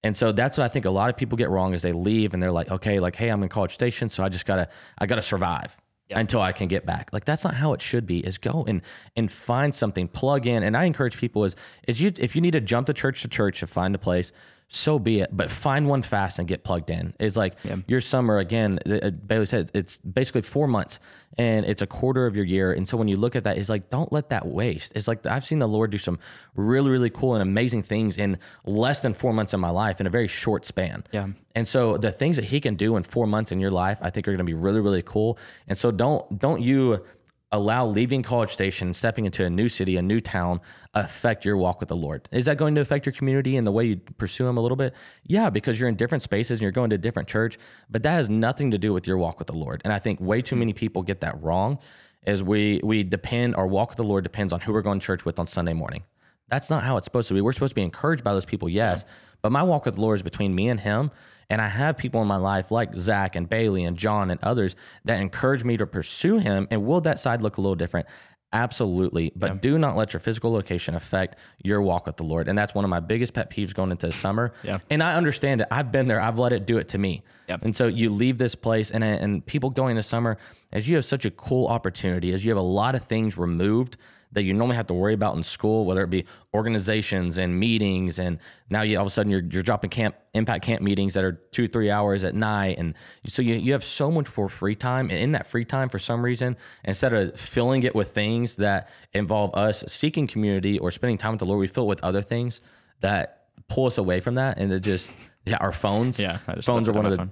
[0.02, 2.32] And so that's what I think a lot of people get wrong is they leave
[2.34, 5.06] and they're like, okay, like, hey, I'm in College Station, so I just gotta I
[5.06, 5.76] gotta survive.
[6.10, 7.10] until I can get back.
[7.12, 8.18] Like that's not how it should be.
[8.26, 8.82] Is go and
[9.16, 10.62] and find something, plug in.
[10.64, 11.54] And I encourage people is
[11.86, 14.32] is you if you need to jump to church to church to find a place,
[14.72, 15.36] so be it.
[15.36, 17.12] But find one fast and get plugged in.
[17.18, 17.54] It's like
[17.88, 18.78] your summer again.
[18.86, 21.00] uh, Bailey said it's basically four months
[21.36, 22.72] and it's a quarter of your year.
[22.72, 24.92] And so when you look at that, it's like don't let that waste.
[24.94, 26.20] It's like I've seen the Lord do some
[26.54, 30.06] really really cool and amazing things in less than four months of my life in
[30.06, 31.02] a very short span.
[31.10, 31.28] Yeah.
[31.56, 34.10] And so the things that he can do in four months in your life, I
[34.10, 35.36] think are going to be really, really cool.
[35.66, 37.04] And so don't don't you
[37.52, 40.60] allow leaving College Station, stepping into a new city, a new town,
[40.94, 42.28] affect your walk with the Lord.
[42.30, 44.76] Is that going to affect your community and the way you pursue Him a little
[44.76, 44.94] bit?
[45.24, 47.58] Yeah, because you're in different spaces and you're going to a different church,
[47.90, 49.80] but that has nothing to do with your walk with the Lord.
[49.84, 50.60] And I think way too mm.
[50.60, 51.78] many people get that wrong.
[52.26, 55.06] Is we we depend our walk with the Lord depends on who we're going to
[55.06, 56.02] church with on Sunday morning.
[56.50, 57.40] That's not how it's supposed to be.
[57.40, 59.04] We're supposed to be encouraged by those people, yes.
[59.40, 61.10] But my walk with the Lord is between me and Him.
[61.50, 64.76] And I have people in my life like Zach and Bailey and John and others
[65.04, 66.68] that encourage me to pursue Him.
[66.70, 68.06] And will that side look a little different?
[68.52, 69.32] Absolutely.
[69.36, 72.48] But do not let your physical location affect your walk with the Lord.
[72.48, 74.52] And that's one of my biggest pet peeves going into the summer.
[74.64, 74.78] Yeah.
[74.90, 75.68] And I understand it.
[75.70, 76.20] I've been there.
[76.20, 77.22] I've let it do it to me.
[77.48, 77.64] Yep.
[77.64, 80.36] And so you leave this place and, and people going to summer,
[80.72, 83.96] as you have such a cool opportunity, as you have a lot of things removed
[84.32, 88.18] that you normally have to worry about in school, whether it be organizations and meetings,
[88.18, 88.38] and
[88.68, 91.32] now you all of a sudden you're, you're dropping camp impact camp meetings that are
[91.32, 92.94] two three hours at night, and
[93.26, 95.98] so you you have so much for free time, and in that free time, for
[95.98, 101.18] some reason, instead of filling it with things that involve us seeking community or spending
[101.18, 102.60] time with the Lord, we fill it with other things
[103.00, 105.12] that pull us away from that, and it just
[105.44, 107.28] yeah, our phones, Yeah, phones are one of the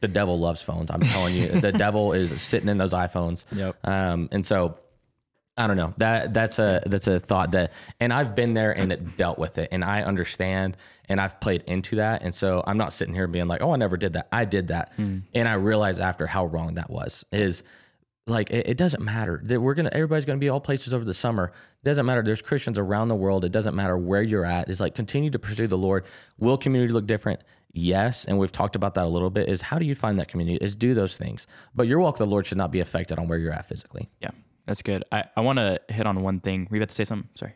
[0.00, 0.90] the devil loves phones.
[0.90, 3.44] I'm telling you, the devil is sitting in those iPhones.
[3.52, 3.76] Yep.
[3.84, 4.78] Um, and so
[5.56, 5.92] I don't know.
[5.98, 9.58] That that's a that's a thought that, and I've been there and it dealt with
[9.58, 13.26] it, and I understand, and I've played into that, and so I'm not sitting here
[13.26, 14.28] being like, oh, I never did that.
[14.32, 15.18] I did that, hmm.
[15.34, 17.24] and I realized after how wrong that was.
[17.32, 17.64] Is
[18.26, 21.14] like it, it doesn't matter that we're gonna everybody's gonna be all places over the
[21.14, 21.52] summer.
[21.82, 22.22] It doesn't matter.
[22.22, 23.44] There's Christians around the world.
[23.44, 24.70] It doesn't matter where you're at.
[24.70, 26.04] It's like continue to pursue the Lord.
[26.38, 27.42] Will community look different?
[27.74, 29.48] Yes, and we've talked about that a little bit.
[29.48, 30.64] Is how do you find that community?
[30.64, 33.28] Is do those things, but your walk with the Lord should not be affected on
[33.28, 34.08] where you're at physically.
[34.20, 34.30] Yeah,
[34.66, 35.04] that's good.
[35.12, 36.66] I, I want to hit on one thing.
[36.70, 37.28] Were you about to say something?
[37.34, 37.54] Sorry.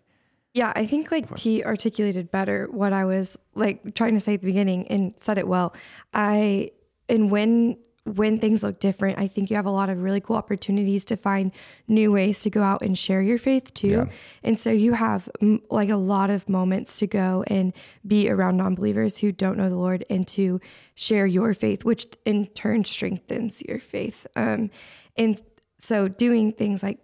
[0.55, 4.41] Yeah, I think like T articulated better what I was like trying to say at
[4.41, 5.75] the beginning and said it well.
[6.15, 6.71] I
[7.11, 10.37] and when when things look different, I think you have a lot of really cool
[10.37, 11.51] opportunities to find
[11.89, 14.09] new ways to go out and share your faith too.
[14.45, 17.73] And so you have mm, like a lot of moments to go and
[18.07, 20.61] be around non-believers who don't know the Lord and to
[20.95, 24.27] share your faith, which in turn strengthens your faith.
[24.37, 24.71] Um,
[25.17, 25.43] and
[25.87, 26.99] so doing things like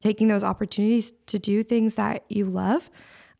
[0.00, 2.90] taking those opportunities to do things that you love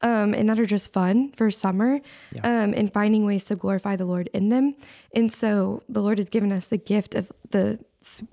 [0.03, 2.01] um, and that are just fun for summer
[2.43, 4.75] um, and finding ways to glorify the Lord in them.
[5.15, 7.79] And so the Lord has given us the gift of the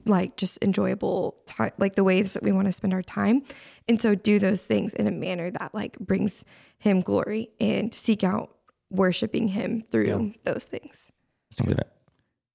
[0.05, 3.43] like just enjoyable time, like the ways that we want to spend our time.
[3.87, 6.43] And so do those things in a manner that like brings
[6.79, 8.55] him glory and seek out
[8.89, 11.11] worshiping him through those things.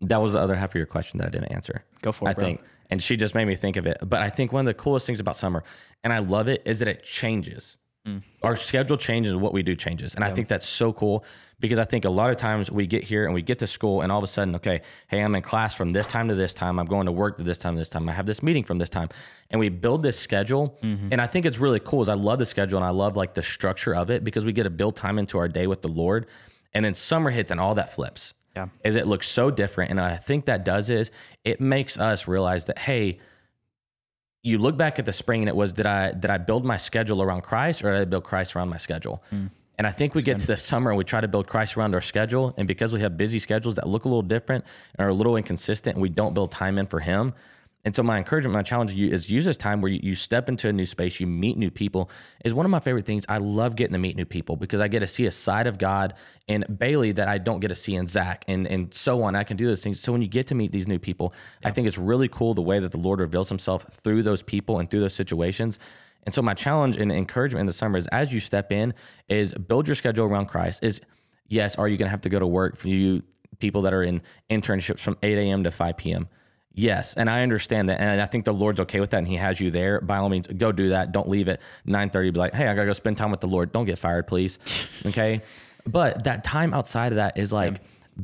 [0.01, 1.85] That was the other half of your question that I didn't answer.
[2.03, 2.45] Go for it, I bro.
[2.45, 2.61] think,
[2.95, 3.99] and she just made me think of it.
[4.05, 5.65] But I think one of the coolest things about summer,
[6.05, 7.77] and I love it, is that it changes.
[8.07, 8.23] Mm.
[8.41, 11.25] Our schedule changes, what we do changes, and I think that's so cool
[11.59, 14.03] because I think a lot of times we get here and we get to school,
[14.03, 16.55] and all of a sudden, okay, hey, I'm in class from this time to this
[16.55, 16.79] time.
[16.79, 18.09] I'm going to work to this time to this time.
[18.09, 19.09] I have this meeting from this time,
[19.51, 20.79] and we build this schedule.
[20.81, 21.09] Mm-hmm.
[21.11, 22.03] And I think it's really cool.
[22.03, 24.53] Is I love the schedule and I love like the structure of it because we
[24.53, 26.27] get to build time into our day with the Lord,
[26.73, 28.69] and then summer hits and all that flips Yeah.
[28.85, 29.91] is it looks so different.
[29.91, 31.11] And I think that does is
[31.45, 33.19] it makes us realize that, hey,
[34.45, 36.77] you look back at the spring and it was did I did I build my
[36.77, 39.25] schedule around Christ or did I build Christ around my schedule?
[39.33, 39.51] Mm.
[39.77, 41.95] And I think we get to the summer and we try to build Christ around
[41.95, 42.55] our schedule.
[42.57, 44.65] And because we have busy schedules that look a little different
[44.95, 47.35] and are a little inconsistent, and we don't build time in for Him.
[47.85, 50.15] And so my encouragement, my challenge to you is use this time where you, you
[50.15, 52.11] step into a new space, you meet new people.
[52.45, 53.27] Is one of my favorite things.
[53.29, 55.77] I love getting to meet new people because I get to see a side of
[55.77, 56.15] God
[56.49, 59.37] in Bailey that I don't get to see in Zach, and and so on.
[59.37, 60.01] I can do those things.
[60.01, 62.63] So when you get to meet these new people, I think it's really cool the
[62.63, 65.79] way that the Lord reveals Himself through those people and through those situations.
[66.25, 68.95] And so my challenge and encouragement in the summer is as you step in,
[69.29, 70.83] is build your schedule around Christ.
[70.83, 71.03] Is
[71.49, 73.23] yes, are you going to have to go to work for you
[73.59, 75.65] people that are in internships from 8 a.m.
[75.65, 76.29] to 5 p.m.
[76.77, 79.37] Yes, and I understand that, and I think the Lord's okay with that, and He
[79.37, 80.01] has you there.
[80.01, 81.13] By all means, go do that.
[81.13, 82.31] Don't leave at nine thirty.
[82.31, 83.73] Be like, hey, I gotta go spend time with the Lord.
[83.73, 84.59] Don't get fired, please.
[85.07, 85.43] Okay,
[85.87, 87.81] but that time outside of that is like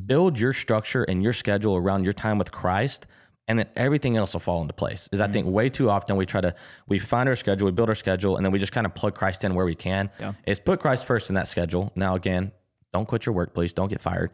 [0.07, 3.05] build your structure and your schedule around your time with Christ,
[3.47, 5.07] and then everything else will fall into place.
[5.11, 5.33] Is I mm-hmm.
[5.33, 6.55] think way too often we try to
[6.87, 9.15] we find our schedule, we build our schedule, and then we just kind of plug
[9.15, 10.09] Christ in where we can.
[10.19, 10.33] Yeah.
[10.45, 11.91] Is put Christ first in that schedule.
[11.95, 12.51] Now again,
[12.91, 13.73] don't quit your work, please.
[13.73, 14.31] Don't get fired.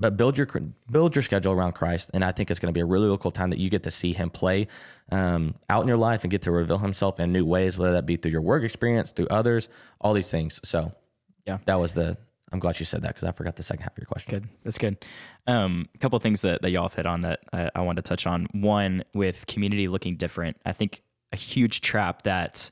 [0.00, 0.46] But build your
[0.90, 3.18] build your schedule around Christ, and I think it's going to be a really, really
[3.18, 4.66] cool time that you get to see Him play
[5.12, 8.06] um, out in your life and get to reveal Himself in new ways, whether that
[8.06, 9.68] be through your work experience, through others,
[10.00, 10.58] all these things.
[10.64, 10.92] So,
[11.46, 11.58] Yeah.
[11.66, 12.16] that was the.
[12.52, 14.32] I'm glad you said that because I forgot the second half of your question.
[14.34, 14.48] Good.
[14.64, 14.96] That's good.
[15.46, 18.04] Um, a couple of things that, that y'all have hit on that I, I wanted
[18.04, 18.48] to touch on.
[18.52, 22.70] One, with community looking different, I think a huge trap that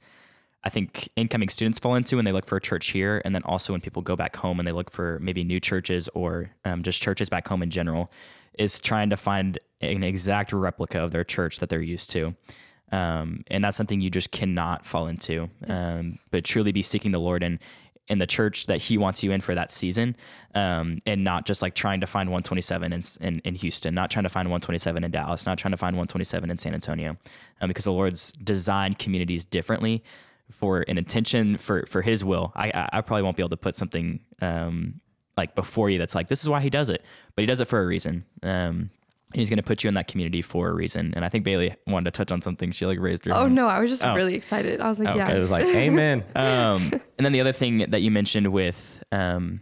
[0.65, 3.43] I think incoming students fall into when they look for a church here, and then
[3.45, 6.83] also when people go back home and they look for maybe new churches or um,
[6.83, 8.11] just churches back home in general,
[8.59, 12.35] is trying to find an exact replica of their church that they're used to.
[12.91, 17.21] Um, and that's something you just cannot fall into, um, but truly be seeking the
[17.21, 17.59] Lord and
[18.09, 20.17] in the church that He wants you in for that season,
[20.55, 24.23] um, and not just like trying to find 127 in, in, in Houston, not trying
[24.23, 27.17] to find 127 in Dallas, not trying to find 127 in San Antonio,
[27.61, 30.03] um, because the Lord's designed communities differently
[30.51, 32.53] for an intention for for His will.
[32.57, 35.01] I I, I probably won't be able to put something um,
[35.37, 37.67] like before you that's like this is why He does it, but He does it
[37.67, 38.25] for a reason.
[38.43, 38.91] Um,
[39.35, 41.13] He's going to put you in that community for a reason.
[41.15, 42.73] And I think Bailey wanted to touch on something.
[42.73, 43.35] She like raised her.
[43.35, 43.55] Oh hand.
[43.55, 44.15] no, I was just Oh.
[44.15, 44.81] really excited.
[44.81, 45.19] I was like, Okay.
[45.19, 45.31] yeah.
[45.33, 46.25] It was like, Amen.
[46.35, 49.61] um, and then the other thing that you mentioned with um,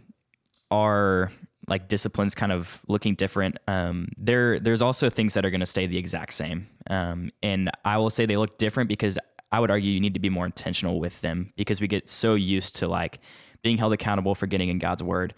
[0.71, 1.31] our
[1.67, 3.57] like disciplines kind of looking different.
[3.67, 6.67] Um, there, there's also things that are going to stay the exact same.
[6.89, 9.17] Um, and I will say they look different because
[9.51, 12.35] I would argue you need to be more intentional with them because we get so
[12.35, 13.19] used to like
[13.63, 15.33] being held accountable for getting in God's word,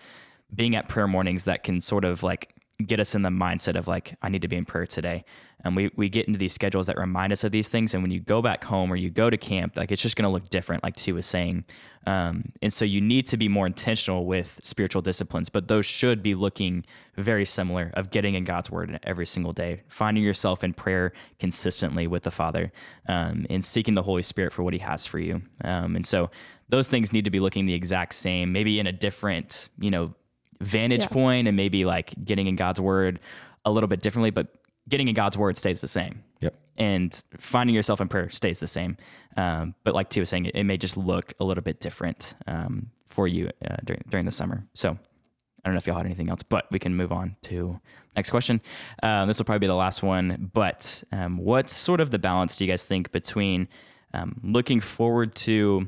[0.53, 2.53] being at prayer mornings that can sort of like
[2.85, 5.25] get us in the mindset of like I need to be in prayer today.
[5.63, 7.93] And we we get into these schedules that remind us of these things.
[7.93, 10.23] And when you go back home or you go to camp, like it's just going
[10.23, 11.65] to look different, like T was saying.
[12.07, 16.23] Um, and so you need to be more intentional with spiritual disciplines, but those should
[16.23, 16.85] be looking
[17.17, 22.07] very similar of getting in God's word every single day, finding yourself in prayer consistently
[22.07, 22.71] with the Father,
[23.07, 25.41] um, and seeking the Holy Spirit for what He has for you.
[25.63, 26.31] Um, and so
[26.69, 30.13] those things need to be looking the exact same, maybe in a different, you know,
[30.61, 31.07] vantage Yeah.
[31.07, 33.19] point and maybe like getting in God's word
[33.65, 34.47] a little bit differently, but
[34.89, 36.23] getting in God's word stays the same.
[36.41, 36.55] Yep.
[36.77, 38.97] And finding yourself in prayer stays the same.
[39.37, 42.35] Um, but like T was saying, it, it may just look a little bit different
[42.47, 44.65] um, for you uh, during, during the summer.
[44.73, 47.79] So I don't know if y'all had anything else, but we can move on to
[48.15, 48.61] next question.
[49.03, 50.51] Um, this will probably be the last one.
[50.53, 53.67] But um, what's sort of the balance do you guys think between
[54.13, 55.87] um, looking forward to,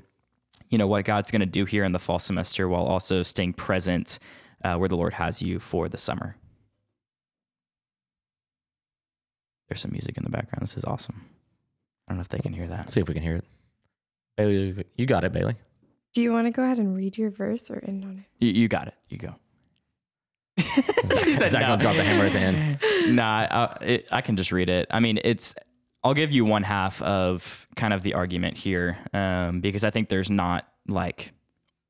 [0.70, 3.54] you know, what God's going to do here in the fall semester while also staying
[3.54, 4.20] present
[4.64, 6.36] uh, where the Lord has you for the summer?
[9.72, 10.64] There's some music in the background.
[10.64, 11.24] This is awesome.
[12.06, 12.80] I don't know if they can hear that.
[12.80, 13.46] Let's see if we can hear it.
[14.36, 15.56] Bailey, you got it, Bailey.
[16.14, 18.46] Do you want to go ahead and read your verse or end on it?
[18.46, 18.96] You, you got it.
[19.08, 19.36] You go.
[21.26, 22.80] Is Zach gonna drop the hammer at the end?
[23.16, 24.88] Nah, I, it, I can just read it.
[24.92, 25.56] I mean, it's.
[26.04, 30.10] I'll give you one half of kind of the argument here, um, because I think
[30.10, 31.32] there's not like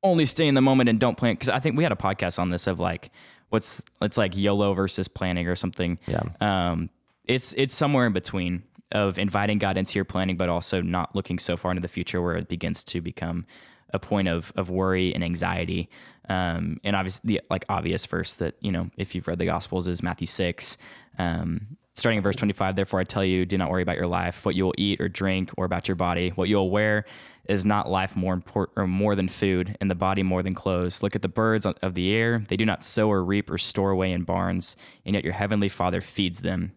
[0.04, 1.34] only stay in the moment and don't plan.
[1.34, 3.10] Because I think we had a podcast on this of like
[3.48, 5.98] what's it's like YOLO versus planning or something.
[6.06, 6.22] Yeah.
[6.40, 6.88] Um,
[7.24, 11.38] it's it's somewhere in between of inviting God into your planning, but also not looking
[11.38, 13.46] so far into the future where it begins to become
[13.92, 15.88] a point of of worry and anxiety.
[16.28, 19.86] Um, and obviously, the like obvious verse that you know, if you've read the Gospels,
[19.86, 20.78] is Matthew six,
[21.18, 22.76] um, starting in verse twenty five.
[22.76, 25.08] Therefore, I tell you, do not worry about your life, what you will eat or
[25.08, 27.04] drink, or about your body, what you will wear.
[27.48, 31.02] Is not life more important or more than food, and the body more than clothes?
[31.02, 33.90] Look at the birds of the air; they do not sow or reap or store
[33.90, 36.72] away in barns, and yet your heavenly Father feeds them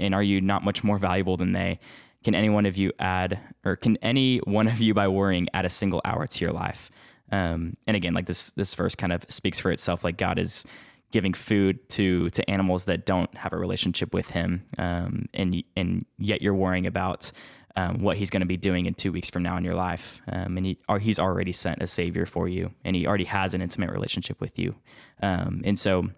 [0.00, 1.78] and are you not much more valuable than they?
[2.24, 5.64] Can any one of you add, or can any one of you by worrying add
[5.64, 6.90] a single hour to your life?
[7.32, 10.04] Um, and again, like this, this verse kind of speaks for itself.
[10.04, 10.66] Like God is
[11.12, 16.04] giving food to to animals that don't have a relationship with Him, um, and and
[16.18, 17.32] yet you're worrying about
[17.76, 20.20] um, what He's going to be doing in two weeks from now in your life.
[20.30, 23.54] Um, and he, or He's already sent a Savior for you, and He already has
[23.54, 24.76] an intimate relationship with you.
[25.22, 26.08] Um, and so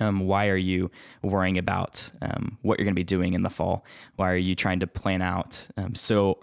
[0.00, 0.90] um, why are you
[1.22, 3.84] worrying about um, what you're going to be doing in the fall?
[4.16, 6.40] Why are you trying to plan out um, so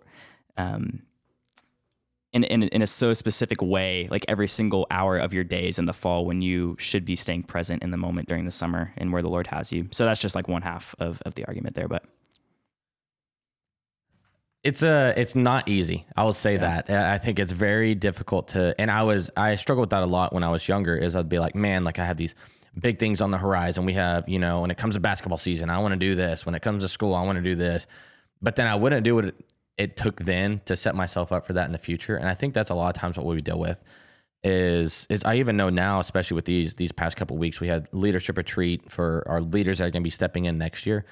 [0.57, 1.01] um,
[2.33, 5.85] in, in, in a so specific way, like every single hour of your days in
[5.85, 9.11] the fall when you should be staying present in the moment during the summer and
[9.11, 9.87] where the Lord has you?
[9.91, 11.89] So that's just like one half of, of the argument there.
[11.89, 12.03] But
[14.63, 16.05] It's a it's not easy.
[16.15, 16.81] I will say Yeah.
[16.81, 16.89] that.
[16.89, 20.05] I I think it's very difficult to and I was I struggled with that a
[20.05, 22.35] lot when I was younger is I'd be like, man, like I have these
[22.79, 23.85] big things on the horizon.
[23.85, 26.45] We have, you know, when it comes to basketball season, I want to do this.
[26.45, 27.87] When it comes to school, I want to do this.
[28.41, 29.35] But then I wouldn't do what it,
[29.77, 32.15] it took then to set myself up for that in the future.
[32.15, 33.81] And I think that's a lot of times what we deal with
[34.43, 37.87] is is I even know now, especially with these these past couple weeks, we had
[37.91, 41.05] leadership retreat for our leaders that are going to be stepping in next year,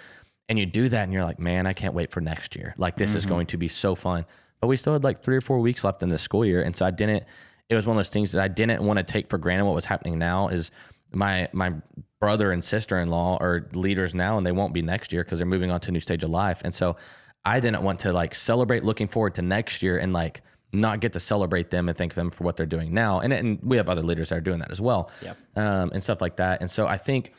[0.47, 2.73] and you do that, and you're like, man, I can't wait for next year.
[2.77, 3.33] Like this is mm-hmm.
[3.33, 4.25] going to be so fun.
[4.61, 6.75] But we still had like three or four weeks left in the school year, and
[6.75, 7.23] so I didn't.
[7.69, 9.65] It was one of those things that I didn't want to take for granted.
[9.65, 10.71] What was happening now is
[11.11, 11.73] my my
[12.19, 15.39] brother and sister in law are leaders now, and they won't be next year because
[15.39, 16.61] they're moving on to a new stage of life.
[16.63, 16.97] And so
[17.45, 20.41] I didn't want to like celebrate looking forward to next year and like
[20.73, 23.21] not get to celebrate them and thank them for what they're doing now.
[23.21, 25.37] And, and we have other leaders that are doing that as well, Yep.
[25.55, 26.61] um, and stuff like that.
[26.61, 27.33] And so I think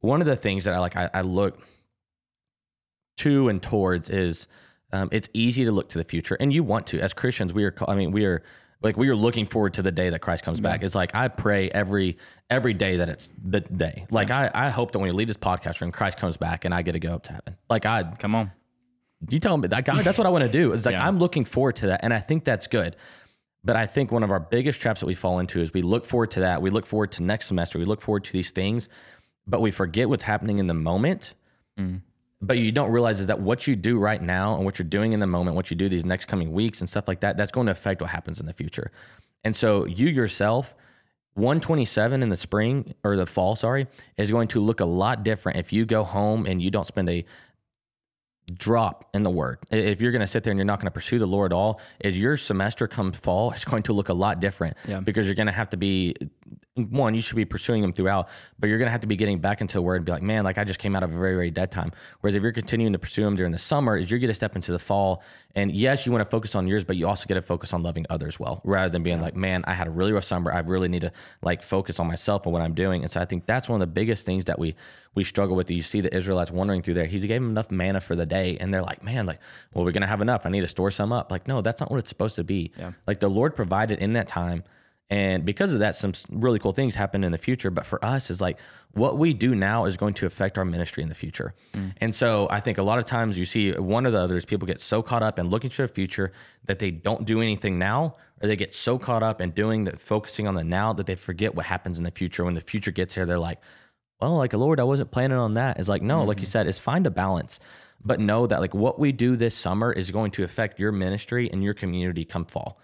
[0.00, 1.60] one of the things that I like, I, I look
[3.18, 4.46] to and towards is
[4.92, 7.00] um, it's easy to look to the future, and you want to.
[7.00, 7.74] As Christians, we are.
[7.88, 8.42] I mean, we are
[8.86, 10.82] like we are looking forward to the day that Christ comes back.
[10.82, 12.16] It's like I pray every
[12.48, 14.06] every day that it's the day.
[14.10, 16.72] Like I, I hope that when we leave this podcast room, Christ comes back and
[16.74, 17.56] I get to go up to heaven.
[17.68, 18.50] Like I, Come on.
[19.28, 20.72] you tell me that God, that's what I want to do.
[20.72, 21.06] It's like Yeah.
[21.06, 22.96] I'm looking forward to that, and I think that's good.
[23.64, 26.06] But I think one of our biggest traps that we fall into is we look
[26.06, 26.62] forward to that.
[26.62, 27.78] We look forward to next semester.
[27.80, 28.88] We look forward to these things,
[29.46, 31.34] but we forget what's happening in the moment.
[31.78, 32.02] Mm.
[32.42, 35.12] But you don't realize is that what you do right now and what you're doing
[35.12, 37.50] in the moment, what you do these next coming weeks and stuff like that, that's
[37.50, 38.90] going to affect what happens in the future.
[39.42, 40.74] And so you yourself,
[41.34, 43.86] 127 in the spring or the fall, sorry,
[44.18, 47.08] is going to look a lot different if you go home and you don't spend
[47.08, 47.24] a
[48.52, 49.58] drop in the word.
[49.70, 51.56] If you're going to sit there and you're not going to pursue the Lord at
[51.56, 55.00] all, is your semester come fall is going to look a lot different Yeah.
[55.00, 56.14] because you're going to have to be
[56.76, 59.38] one, you should be pursuing them throughout, but you're going to have to be getting
[59.38, 61.18] back into the word and be like, man, like I just came out of a
[61.18, 61.90] very, very dead time.
[62.20, 64.54] Whereas if you're continuing to pursue them during the summer, is you're going to step
[64.54, 65.22] into the fall.
[65.54, 67.82] And yes, you want to focus on yours, but you also get to focus on
[67.82, 70.52] loving others well, rather than being like, man, I had a really rough summer.
[70.52, 73.02] I really need to like focus on myself and what I'm doing.
[73.02, 74.74] And so I think that's one of the biggest things that we
[75.14, 75.70] we struggle with.
[75.70, 77.06] You see the Israelites wandering through there.
[77.06, 79.40] He gave them enough manna for the day, and they're like, man, like,
[79.72, 80.44] well, we're gonna have enough.
[80.44, 81.30] I need to store some up.
[81.30, 82.70] Like, no, that's not what it's supposed to be.
[82.78, 82.92] Yeah.
[83.06, 84.62] Like the Lord provided in that time.
[85.08, 87.70] And because of that, some really cool things happen in the future.
[87.70, 88.58] But for us, is like
[88.92, 91.54] what we do now is going to affect our ministry in the future.
[91.74, 91.92] Mm.
[91.98, 94.66] And so I think a lot of times you see one or the others, people
[94.66, 96.32] get so caught up in looking to the future
[96.64, 99.96] that they don't do anything now, or they get so caught up in doing the
[99.96, 102.44] focusing on the now that they forget what happens in the future.
[102.44, 103.60] When the future gets here, they're like,
[104.20, 105.78] well, like a Lord, I wasn't planning on that.
[105.78, 106.50] It's like, no, like you mm-hmm.
[106.50, 107.60] said, is find a balance.
[108.04, 111.50] But know that like what we do this summer is going to affect your ministry
[111.50, 112.80] and your community come fall.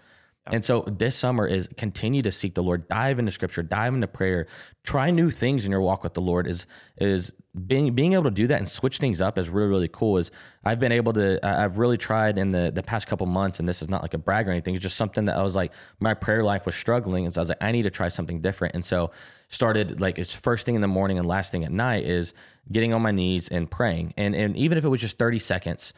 [0.47, 4.07] And so this summer is continue to seek the Lord, dive into scripture, dive into
[4.07, 4.47] prayer,
[4.83, 6.65] try new things in your walk with the Lord is
[6.97, 7.33] is
[7.67, 10.17] being being able to do that and switch things up is really, really cool.
[10.17, 10.31] Is
[10.65, 13.81] I've been able to I've really tried in the the past couple months, and this
[13.81, 16.13] is not like a brag or anything, it's just something that I was like, my
[16.13, 17.23] prayer life was struggling.
[17.23, 18.73] And so I was like, I need to try something different.
[18.75, 19.11] And so
[19.47, 22.33] started like it's first thing in the morning and last thing at night is
[22.71, 24.13] getting on my knees and praying.
[24.17, 25.93] And and even if it was just 30 seconds,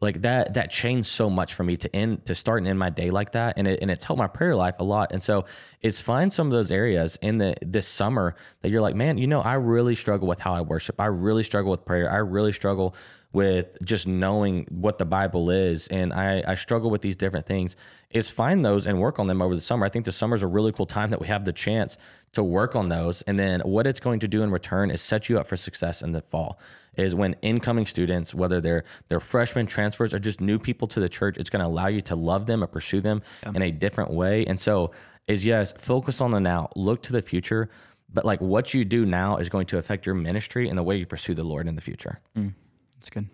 [0.00, 2.90] like that that changed so much for me to end to start and end my
[2.90, 5.44] day like that and it, and it's helped my prayer life a lot and so
[5.82, 9.26] is find some of those areas in the this summer that you're like man you
[9.26, 11.00] know i really struggle with how i worship.
[11.00, 12.10] I really struggle with prayer.
[12.10, 12.94] I really struggle
[13.32, 17.76] with just knowing what the bible is and i i struggle with these different things
[18.10, 20.42] is find those and work on them over the summer i think the summer is
[20.42, 21.96] a really cool time that we have the chance
[22.32, 25.28] to work on those and then what it's going to do in return is set
[25.28, 26.58] you up for success in the fall
[26.96, 31.08] is when incoming students, whether they're they're freshmen, transfers, or just new people to the
[31.08, 33.22] church, it's going to allow you to love them and pursue them
[33.54, 34.44] in a different way.
[34.46, 34.90] And so,
[35.28, 37.68] is yes, focus on the now, look to the future,
[38.12, 40.96] but like what you do now is going to affect your ministry and the way
[40.96, 42.20] you pursue the Lord in the future.
[42.36, 42.54] Mm.
[43.00, 43.28] That's good.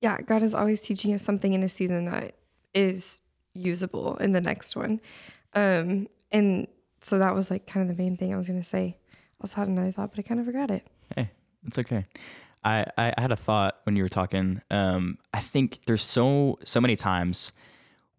[0.00, 2.36] Yeah, God is always teaching us something in a season that
[2.74, 3.20] is
[3.54, 5.00] usable in the next one.
[5.54, 6.68] Um, and
[7.00, 8.96] so that was like kind of the main thing I was to say.
[9.12, 10.86] I also had another thought, but I kind of forgot it.
[11.14, 11.30] Hey,
[11.66, 12.06] it's okay.
[12.64, 14.62] I, I I had a thought when you were talking.
[14.70, 17.52] Um, I think there's so so many times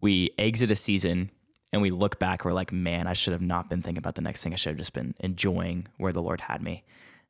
[0.02, 1.30] we exit a season
[1.72, 2.44] and we look back.
[2.44, 4.52] We're like, man, I should have not been thinking about the next thing.
[4.52, 6.84] I should have just been enjoying where the Lord had me.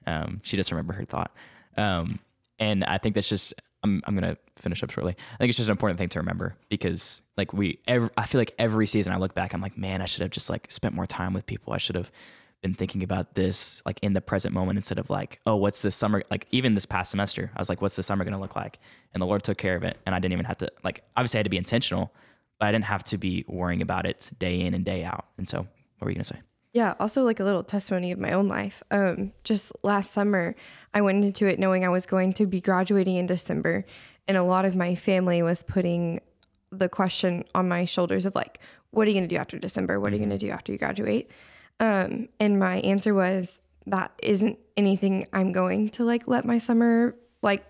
[0.07, 1.31] Um, she just remember her thought.
[1.77, 2.19] Um,
[2.59, 3.55] and I think that's just.
[3.83, 5.15] I'm I'm gonna finish up shortly.
[5.35, 8.41] I think it's just an important thing to remember because like we, every, I feel
[8.41, 10.95] like every season I look back, I'm like, man, I should have just like spent
[10.95, 11.75] more time with people.
[11.75, 12.11] I should have
[12.63, 15.95] been thinking about this like in the present moment instead of like, oh, what's this
[15.95, 16.47] summer like?
[16.51, 18.79] Even this past semester, I was like, what's the summer gonna look like?
[19.13, 21.05] And the Lord took care of it, and I didn't even have to like.
[21.15, 22.15] Obviously, I had to be intentional,
[22.59, 25.27] but I didn't have to be worrying about it day in and day out.
[25.37, 26.41] And so, what were you gonna say?
[26.75, 28.83] Yeah, also like a little testimony of my own life.
[28.91, 30.57] Um, just last summer,
[30.93, 33.87] I went into it knowing I was going to be graduating in December,
[34.27, 36.20] and a lot of my family was putting
[36.72, 38.59] the question on my shoulders of like,
[38.91, 40.01] "What are you going to do after December?
[40.01, 41.31] What are you going to do after you graduate?"
[41.79, 47.14] Um, and my answer was, "That isn't anything I'm going to like let my summer
[47.41, 47.64] like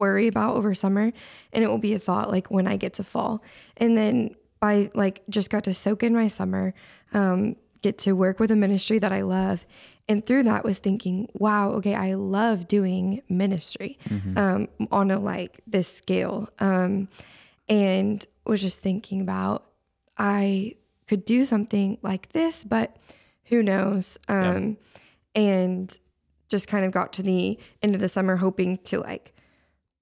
[0.00, 1.12] worry about over summer
[1.52, 3.42] and it will be a thought like when I get to fall.
[3.76, 6.74] And then I like just got to soak in my summer,
[7.12, 7.56] um,
[7.86, 9.64] get to work with a ministry that I love.
[10.08, 13.98] And through that was thinking, wow, okay, I love doing ministry
[14.36, 16.48] um, on a like this scale.
[16.58, 17.08] Um,
[17.68, 19.64] and was just thinking about
[20.18, 20.74] I
[21.06, 22.96] could do something like this, but
[23.44, 24.18] who knows?
[24.28, 24.76] Um,
[25.34, 25.96] and
[26.48, 29.34] just kind of got to the end of the summer hoping to like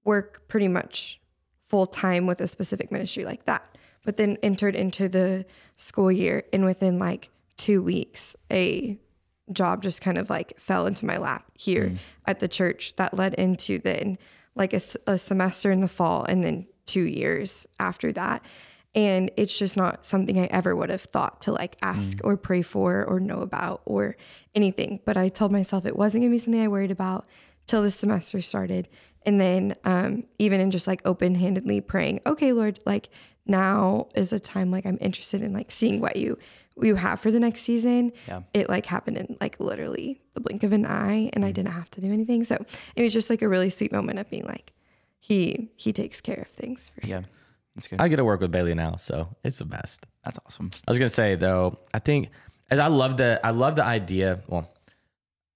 [0.03, 1.19] work pretty much
[1.69, 3.77] full time with a specific ministry like that.
[4.03, 8.97] But then entered into the school year and within like two weeks, a
[9.51, 11.93] job just kind of like fell into my lap here
[12.25, 14.17] at the church that led into then
[14.55, 18.43] like a semester in the fall and then two years after that.
[18.95, 22.61] And it's just not something I ever would have thought to like ask or pray
[22.61, 24.15] for or know about or
[24.55, 25.01] anything.
[25.05, 27.27] But I told myself it wasn't gonna be something I worried about
[27.67, 28.87] till the semester started.
[29.25, 33.09] And then um, even in just like open handedly praying, okay, Lord, like
[33.45, 36.37] now is a time like I'm interested in like seeing what you
[36.81, 38.11] you have for the next season.
[38.27, 38.41] Yeah.
[38.53, 41.53] It like happened in like literally the blink of an eye and I mm.
[41.53, 42.43] didn't have to do anything.
[42.43, 42.63] So
[42.95, 44.73] it was just like a really sweet moment of being like,
[45.19, 47.23] he he takes care of things for Yeah.
[47.75, 47.99] That's good.
[47.99, 50.05] I get to work with Bailey now, so it's the best.
[50.23, 50.71] That's awesome.
[50.87, 52.29] I was gonna say though, I think
[52.69, 54.41] as I love the I love the idea.
[54.47, 54.71] Well,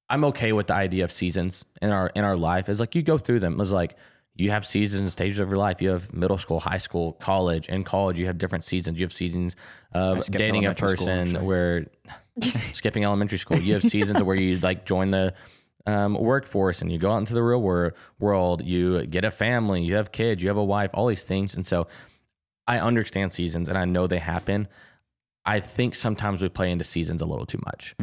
[0.10, 2.68] I'm okay with the idea of seasons in our in our life.
[2.68, 3.60] Is like you go through them.
[3.62, 3.96] It's like
[4.40, 5.82] you have seasons, and stages of your life.
[5.82, 7.68] You have middle school, high school, college.
[7.68, 8.98] In college, you have different seasons.
[8.98, 9.58] You have seasons
[9.92, 11.88] of dating a elementary school, person where
[12.72, 13.60] skipping elementary school.
[13.60, 15.34] You have seasons where you like join the
[15.86, 18.64] um, workforce and you go out into the real wor- world.
[18.64, 19.84] You get a family.
[19.84, 20.42] You have kids.
[20.42, 20.92] You have a wife.
[20.94, 21.56] All these things.
[21.56, 21.88] And so
[22.66, 24.70] I understand seasons and I know they happen.
[25.46, 27.94] I think sometimes we play into seasons a little too much.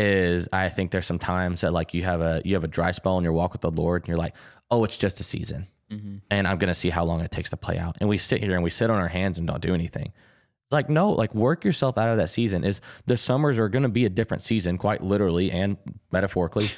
[0.00, 2.90] Is I think there's some times that like you have a you have a dry
[2.90, 4.34] spell in your walk with the Lord and you're like,
[4.70, 6.16] oh, it's just a season, mm-hmm.
[6.30, 7.98] and I'm gonna see how long it takes to play out.
[8.00, 10.06] And we sit here and we sit on our hands and don't do anything.
[10.06, 12.64] It's like no, like work yourself out of that season.
[12.64, 15.76] Is the summers are gonna be a different season, quite literally and
[16.10, 16.68] metaphorically.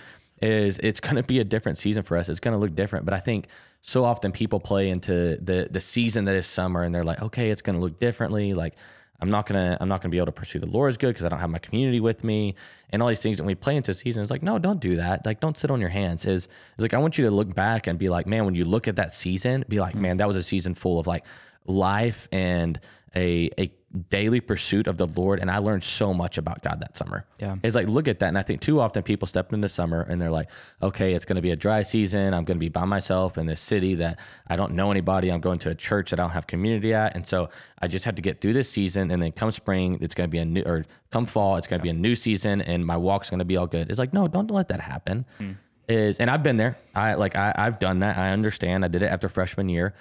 [0.40, 2.28] Is it's gonna be a different season for us.
[2.28, 3.04] It's gonna look different.
[3.04, 3.46] But I think
[3.82, 7.50] so often people play into the the season that is summer and they're like, okay,
[7.50, 8.52] it's gonna look differently.
[8.52, 8.74] Like
[9.20, 11.24] I'm not gonna I'm not gonna be able to pursue the Lord as good because
[11.24, 12.56] I don't have my community with me
[12.90, 13.38] and all these things.
[13.38, 14.22] And we play into season.
[14.22, 15.24] It's like, no, don't do that.
[15.24, 16.24] Like, don't sit on your hands.
[16.26, 18.64] Is it's like I want you to look back and be like, man, when you
[18.64, 21.24] look at that season, be like, man, that was a season full of like
[21.66, 22.80] life and
[23.14, 23.72] a a
[24.08, 25.38] daily pursuit of the Lord.
[25.38, 27.24] And I learned so much about God that summer.
[27.38, 27.56] Yeah.
[27.62, 28.28] It's like look at that.
[28.28, 30.48] And I think too often people step into summer and they're like,
[30.82, 32.34] okay, it's gonna be a dry season.
[32.34, 35.30] I'm gonna be by myself in this city that I don't know anybody.
[35.30, 37.14] I'm going to a church that I don't have community at.
[37.14, 40.14] And so I just have to get through this season and then come spring, it's
[40.14, 42.96] gonna be a new or come fall, it's gonna be a new season and my
[42.96, 43.90] walk's gonna be all good.
[43.90, 45.26] It's like, no, don't let that happen.
[45.38, 45.52] Hmm.
[45.88, 46.78] Is and I've been there.
[46.94, 48.16] I like I, I've done that.
[48.16, 48.84] I understand.
[48.84, 49.94] I did it after freshman year.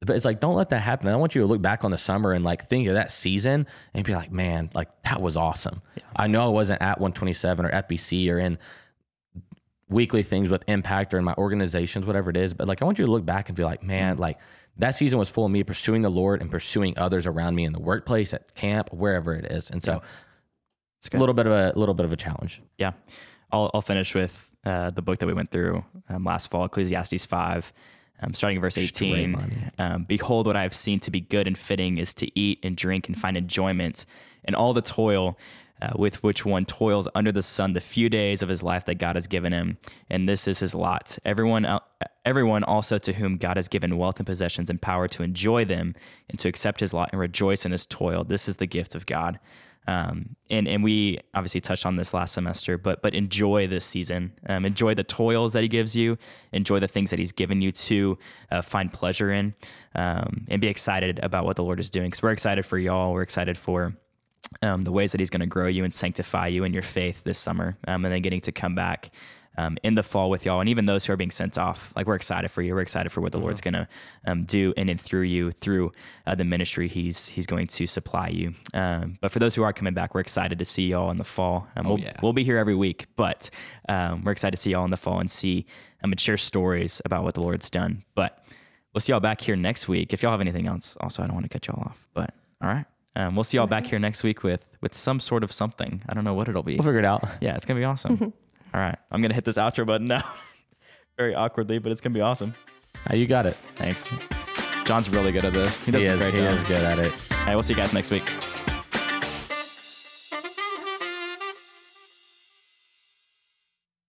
[0.00, 1.08] But it's like, don't let that happen.
[1.08, 3.66] I want you to look back on the summer and like think of that season
[3.94, 5.80] and be like, man, like that was awesome.
[6.14, 8.58] I know I wasn't at 127 or FBC or in
[9.88, 12.52] weekly things with impact or in my organizations, whatever it is.
[12.52, 14.38] But like, I want you to look back and be like, man, like
[14.76, 17.72] that season was full of me pursuing the Lord and pursuing others around me in
[17.72, 19.70] the workplace, at camp, wherever it is.
[19.70, 20.02] And so
[20.98, 22.60] It's a little bit of a little bit of a challenge.
[22.78, 22.92] Yeah.
[23.50, 27.24] I'll, I'll finish with uh, the book that we went through um, last fall, Ecclesiastes
[27.26, 27.72] 5,
[28.22, 29.32] um, starting in verse 18.
[29.78, 32.76] Um, Behold, what I have seen to be good and fitting is to eat and
[32.76, 34.06] drink and find enjoyment
[34.44, 35.38] and all the toil
[35.82, 38.94] uh, with which one toils under the sun the few days of his life that
[38.94, 39.76] God has given him.
[40.08, 41.18] And this is his lot.
[41.24, 41.84] Everyone, el-
[42.24, 45.94] everyone also to whom God has given wealth and possessions and power to enjoy them
[46.30, 48.24] and to accept his lot and rejoice in his toil.
[48.24, 49.38] This is the gift of God.
[49.86, 54.32] Um, and and we obviously touched on this last semester, but but enjoy this season.
[54.48, 56.18] Um, enjoy the toils that He gives you.
[56.52, 58.18] Enjoy the things that He's given you to
[58.50, 59.54] uh, find pleasure in,
[59.94, 62.08] um, and be excited about what the Lord is doing.
[62.08, 63.12] Because we're excited for y'all.
[63.12, 63.96] We're excited for
[64.62, 67.24] um, the ways that He's going to grow you and sanctify you in your faith
[67.24, 69.10] this summer, um, and then getting to come back
[69.58, 71.92] um, in the fall with y'all, and even those who are being sent off.
[71.96, 72.74] Like we're excited for you.
[72.74, 73.88] We're excited for what the Lord's going to
[74.26, 75.92] um, do in and through you through
[76.26, 78.54] uh, the ministry He's He's going to supply you.
[78.74, 81.24] Um, but for those who are coming back, we're excited to see y'all in the
[81.24, 81.68] fall.
[81.76, 82.16] Um, we'll, yeah.
[82.22, 83.50] we'll be here every week, but
[83.88, 85.66] um, we're excited to see y'all in the fall and see
[86.02, 88.04] um, and share stories about what the Lord's done.
[88.14, 88.44] But
[88.92, 90.12] we'll see y'all back here next week.
[90.12, 92.68] If y'all have anything else, also I don't want to cut y'all off, but all
[92.68, 92.84] right.
[93.14, 96.02] Um, we'll see y'all back here next week with with some sort of something.
[96.06, 96.76] I don't know what it'll be.
[96.76, 97.26] We'll figure it out.
[97.40, 98.34] Yeah, it's gonna be awesome.
[98.74, 100.24] All right, I'm gonna hit this outro button now,
[101.16, 102.54] very awkwardly, but it's gonna be awesome.
[103.10, 103.54] Uh, you got it.
[103.76, 104.10] Thanks.
[104.84, 105.82] John's really good at this.
[105.84, 106.20] He does He is.
[106.20, 106.50] great He job.
[106.52, 107.12] is good at it.
[107.44, 108.24] Hey, we'll see you guys next week.